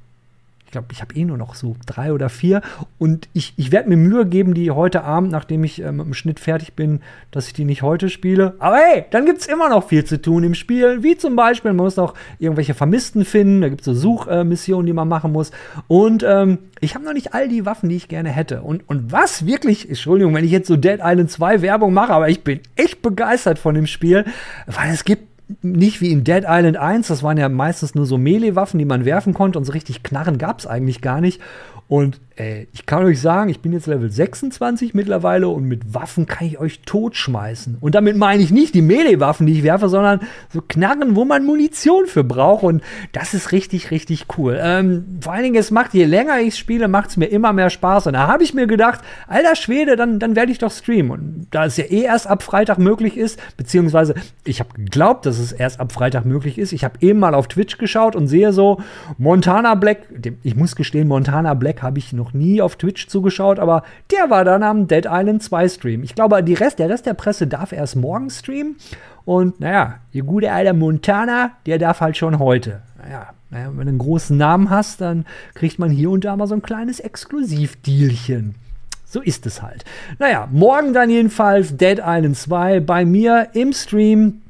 [0.73, 2.63] Ich glaube, ich habe eh nur noch so drei oder vier.
[2.97, 6.15] Und ich, ich werde mir Mühe geben, die heute Abend, nachdem ich äh, mit dem
[6.15, 8.55] Schnitt fertig bin, dass ich die nicht heute spiele.
[8.57, 11.03] Aber hey, dann gibt es immer noch viel zu tun im Spiel.
[11.03, 13.61] Wie zum Beispiel, man muss noch irgendwelche Vermissten finden.
[13.61, 15.51] Da gibt es so Suchmissionen, die man machen muss.
[15.87, 18.63] Und ähm, ich habe noch nicht all die Waffen, die ich gerne hätte.
[18.63, 22.29] Und, und was wirklich, Entschuldigung, wenn ich jetzt so Dead Island 2 Werbung mache, aber
[22.29, 24.25] ich bin echt begeistert von dem Spiel,
[24.65, 28.17] weil es gibt nicht wie in Dead Island 1, das waren ja meistens nur so
[28.17, 31.41] Melee-Waffen, die man werfen konnte und so richtig Knarren gab es eigentlich gar nicht.
[31.87, 36.25] Und ey, ich kann euch sagen, ich bin jetzt Level 26 mittlerweile und mit Waffen
[36.25, 37.77] kann ich euch totschmeißen.
[37.79, 41.45] Und damit meine ich nicht die Melee-Waffen, die ich werfe, sondern so Knarren, wo man
[41.45, 42.63] Munition für braucht.
[42.63, 44.57] Und das ist richtig, richtig cool.
[44.61, 47.69] Ähm, vor allen Dingen, es macht, je länger ich spiele, macht es mir immer mehr
[47.69, 48.07] Spaß.
[48.07, 51.11] Und da habe ich mir gedacht, alter Schwede, dann, dann werde ich doch streamen.
[51.11, 55.39] Und da es ja eh erst ab Freitag möglich ist, beziehungsweise ich habe geglaubt, dass
[55.39, 56.71] es erst ab Freitag möglich ist.
[56.73, 58.81] Ich habe eben mal auf Twitch geschaut und sehe so,
[59.17, 60.07] Montana Black,
[60.41, 64.45] ich muss gestehen, Montana Black habe ich noch nie auf Twitch zugeschaut, aber der war
[64.45, 66.03] dann am Dead Island 2 Stream.
[66.03, 68.77] Ich glaube, Rest, der Rest der Presse darf erst morgen streamen.
[69.25, 72.81] Und naja, ihr gute alter Montana, der darf halt schon heute.
[72.97, 76.47] Naja, naja, wenn du einen großen Namen hast, dann kriegt man hier und da mal
[76.47, 78.55] so ein kleines Exklusivdealchen.
[79.05, 79.85] So ist es halt.
[80.17, 84.41] Naja, morgen dann jedenfalls Dead Island 2 bei mir im Stream.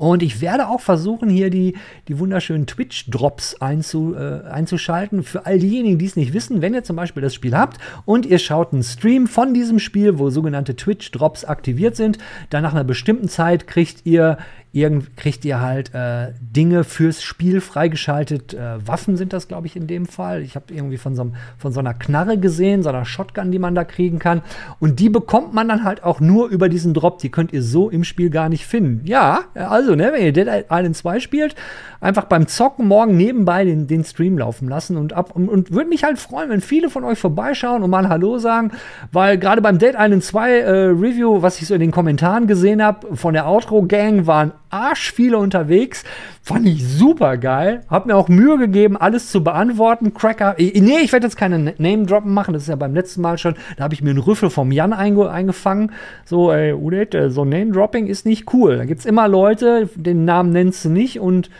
[0.00, 1.76] Und ich werde auch versuchen, hier die,
[2.08, 5.22] die wunderschönen Twitch-Drops einzu, äh, einzuschalten.
[5.22, 7.76] Für all diejenigen, die es nicht wissen, wenn ihr zum Beispiel das Spiel habt
[8.06, 12.16] und ihr schaut einen Stream von diesem Spiel, wo sogenannte Twitch-Drops aktiviert sind,
[12.48, 14.38] dann nach einer bestimmten Zeit kriegt ihr
[14.72, 18.54] irgend, kriegt ihr halt äh, Dinge fürs Spiel freigeschaltet.
[18.54, 20.42] Äh, Waffen sind das, glaube ich, in dem Fall.
[20.42, 23.74] Ich habe irgendwie von so, von so einer Knarre gesehen, so einer Shotgun, die man
[23.74, 24.42] da kriegen kann.
[24.78, 27.18] Und die bekommt man dann halt auch nur über diesen Drop.
[27.18, 29.04] Die könnt ihr so im Spiel gar nicht finden.
[29.06, 31.56] Ja, also, ne, wenn ihr Dead Island 2 spielt,
[32.00, 35.88] einfach beim Zocken morgen nebenbei den, den Stream laufen lassen und ab und, und würde
[35.88, 38.70] mich halt freuen, wenn viele von euch vorbeischauen und mal Hallo sagen,
[39.12, 42.82] weil gerade beim Dead Island 2 äh, Review, was ich so in den Kommentaren gesehen
[42.82, 46.04] habe, von der Outro Gang waren arsch viele unterwegs.
[46.42, 47.82] Fand ich super geil.
[47.88, 50.14] Hab mir auch Mühe gegeben, alles zu beantworten.
[50.14, 50.56] Cracker.
[50.58, 52.54] Nee, ich werde jetzt keine Name-Droppen machen.
[52.54, 53.54] Das ist ja beim letzten Mal schon.
[53.76, 55.92] Da habe ich mir einen Rüffel vom Jan einge eingefangen.
[56.24, 58.78] So, ey, Udet, äh, so Name-Dropping ist nicht cool.
[58.78, 61.50] Da gibt's immer Leute, den Namen nennst du nicht und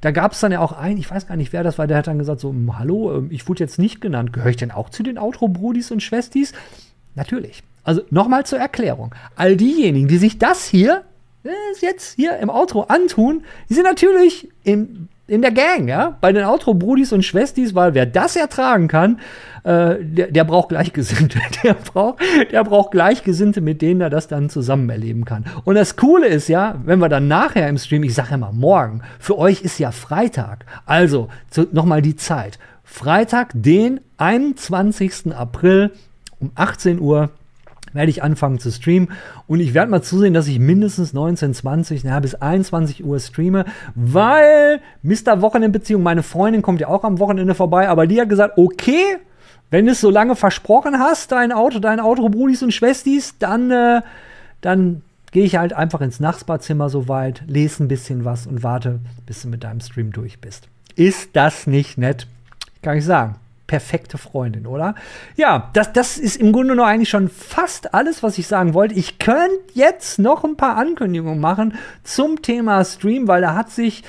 [0.00, 1.96] da gab es dann ja auch einen, ich weiß gar nicht, wer das war, der
[1.96, 4.32] hat dann gesagt: So, hm, hallo, ähm, ich wurde jetzt nicht genannt.
[4.32, 6.52] Gehöre ich denn auch zu den Outro-Brudis und Schwestis?
[7.16, 7.64] Natürlich.
[7.82, 9.14] Also nochmal zur Erklärung.
[9.34, 11.17] All diejenigen, die sich das hier es
[11.80, 16.44] jetzt hier im Outro antun, die sind natürlich im, in der Gang, ja, bei den
[16.44, 19.20] Outro-Brudis und Schwestis, weil wer das ertragen kann,
[19.62, 21.38] äh, der, der braucht Gleichgesinnte.
[21.62, 22.22] Der braucht,
[22.52, 25.44] der braucht Gleichgesinnte, mit denen er das dann zusammen erleben kann.
[25.64, 29.02] Und das Coole ist ja, wenn wir dann nachher im Stream, ich sage immer morgen,
[29.18, 30.64] für euch ist ja Freitag.
[30.86, 31.28] Also
[31.72, 32.58] nochmal die Zeit.
[32.84, 35.34] Freitag, den 21.
[35.34, 35.90] April
[36.38, 37.30] um 18 Uhr
[37.92, 39.10] werde ich anfangen zu streamen
[39.46, 43.64] und ich werde mal zusehen, dass ich mindestens 19, 20, na, bis 21 Uhr streame,
[43.94, 45.40] weil Mr.
[45.40, 49.18] Wochenendbeziehung, meine Freundin kommt ja auch am Wochenende vorbei, aber die hat gesagt, okay,
[49.70, 53.70] wenn du es so lange versprochen hast, dein Auto, dein Auto, Brudis und Schwestis, dann,
[53.70, 54.02] äh,
[54.60, 59.42] dann gehe ich halt einfach ins Nachbarzimmer soweit, lese ein bisschen was und warte, bis
[59.42, 60.68] du mit deinem Stream durch bist.
[60.96, 62.26] Ist das nicht nett?
[62.82, 63.36] Kann ich sagen
[63.68, 64.96] perfekte Freundin, oder?
[65.36, 68.96] Ja, das, das ist im Grunde noch eigentlich schon fast alles, was ich sagen wollte.
[68.96, 74.02] Ich könnte jetzt noch ein paar Ankündigungen machen zum Thema Stream, weil da hat sich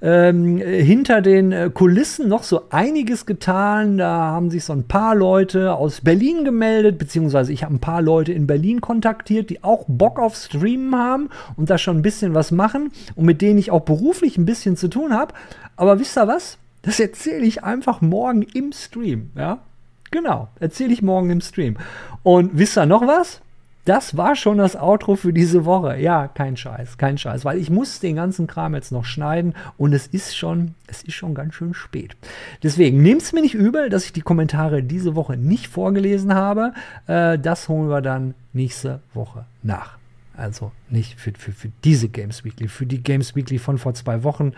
[0.00, 3.98] ähm, hinter den äh, Kulissen noch so einiges getan.
[3.98, 8.02] Da haben sich so ein paar Leute aus Berlin gemeldet, beziehungsweise ich habe ein paar
[8.02, 12.34] Leute in Berlin kontaktiert, die auch Bock auf Streamen haben und da schon ein bisschen
[12.34, 15.34] was machen und mit denen ich auch beruflich ein bisschen zu tun habe.
[15.76, 16.58] Aber wisst ihr was?
[16.82, 19.62] Das erzähle ich einfach morgen im Stream, ja?
[20.10, 21.78] Genau, erzähle ich morgen im Stream.
[22.22, 23.40] Und wisst ihr noch was?
[23.84, 25.98] Das war schon das Outro für diese Woche.
[25.98, 29.92] Ja, kein Scheiß, kein Scheiß, weil ich muss den ganzen Kram jetzt noch schneiden und
[29.92, 32.14] es ist schon, es ist schon ganz schön spät.
[32.62, 36.74] Deswegen nehmt es mir nicht übel, dass ich die Kommentare diese Woche nicht vorgelesen habe.
[37.08, 39.98] Äh, das holen wir dann nächste Woche nach.
[40.36, 44.22] Also nicht für, für, für diese Games Weekly, für die Games Weekly von vor zwei
[44.22, 44.52] Wochen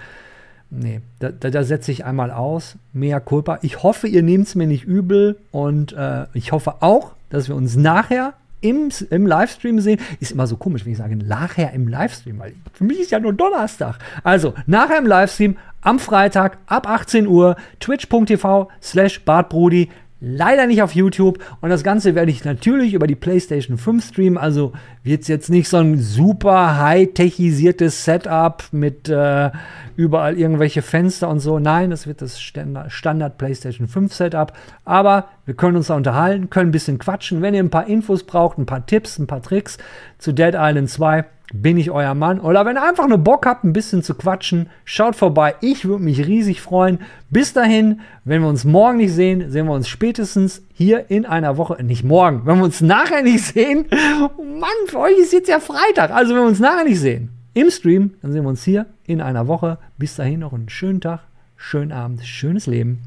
[0.77, 2.77] nee, da, da, da setze ich einmal aus.
[2.93, 3.59] Mehr Culpa.
[3.63, 7.57] Ich hoffe, ihr nehmt es mir nicht übel und äh, ich hoffe auch, dass wir
[7.57, 10.01] uns nachher im, im Livestream sehen.
[10.21, 13.21] Ist immer so komisch, wenn ich sage, nachher im Livestream, weil für mich ist ja
[13.21, 13.99] nur Donnerstag.
[14.23, 19.91] Also, nachher im Livestream am Freitag ab 18 Uhr, twitch.tv slash bartbrudi.
[20.21, 21.39] Leider nicht auf YouTube.
[21.61, 24.39] Und das Ganze werde ich natürlich über die PlayStation 5 streamen.
[24.39, 29.51] Also wird es jetzt nicht so ein super high-techisiertes Setup mit äh,
[29.97, 31.59] überall irgendwelche Fenster und so.
[31.59, 34.53] Nein, das wird das Standard PlayStation 5 Setup.
[34.85, 37.43] Aber wir können uns da unterhalten, können ein bisschen quatschen.
[37.43, 39.79] Wenn ihr ein paar Infos braucht, ein paar Tipps, ein paar Tricks
[40.19, 41.25] zu Dead Island 2,
[41.63, 42.41] bin ich euer Mann.
[42.41, 45.55] Oder wenn ihr einfach nur Bock habt, ein bisschen zu quatschen, schaut vorbei.
[45.61, 46.99] Ich würde mich riesig freuen.
[47.31, 51.57] Bis dahin, wenn wir uns morgen nicht sehen, sehen wir uns spätestens hier in einer
[51.57, 51.81] Woche.
[51.85, 53.87] Nicht morgen, wenn wir uns nachher nicht sehen.
[54.37, 56.11] Mann, für euch ist jetzt ja Freitag.
[56.11, 59.21] Also wenn wir uns nachher nicht sehen im Stream, dann sehen wir uns hier in
[59.21, 59.79] einer Woche.
[59.97, 61.21] Bis dahin noch einen schönen Tag,
[61.57, 63.03] schönen Abend, schönes Leben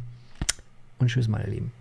[0.99, 1.73] und tschüss, meine Lieben.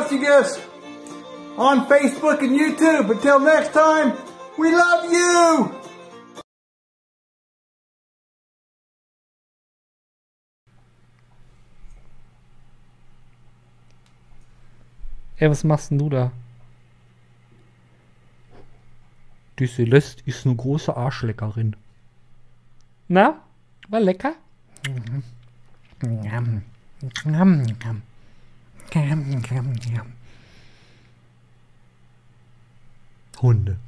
[0.00, 0.58] Watching us
[1.58, 3.10] on Facebook and YouTube.
[3.10, 4.16] Until next time,
[4.56, 5.74] we love you!
[15.38, 16.32] Ey, was machst denn du da?
[19.58, 21.76] Die Celeste ist eine große Arschleckerin.
[23.08, 23.42] Na,
[23.88, 24.34] war lecker?
[24.86, 25.22] Mhm.
[33.40, 33.78] Hunde.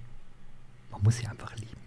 [0.90, 1.82] Man muss sie einfach lieben.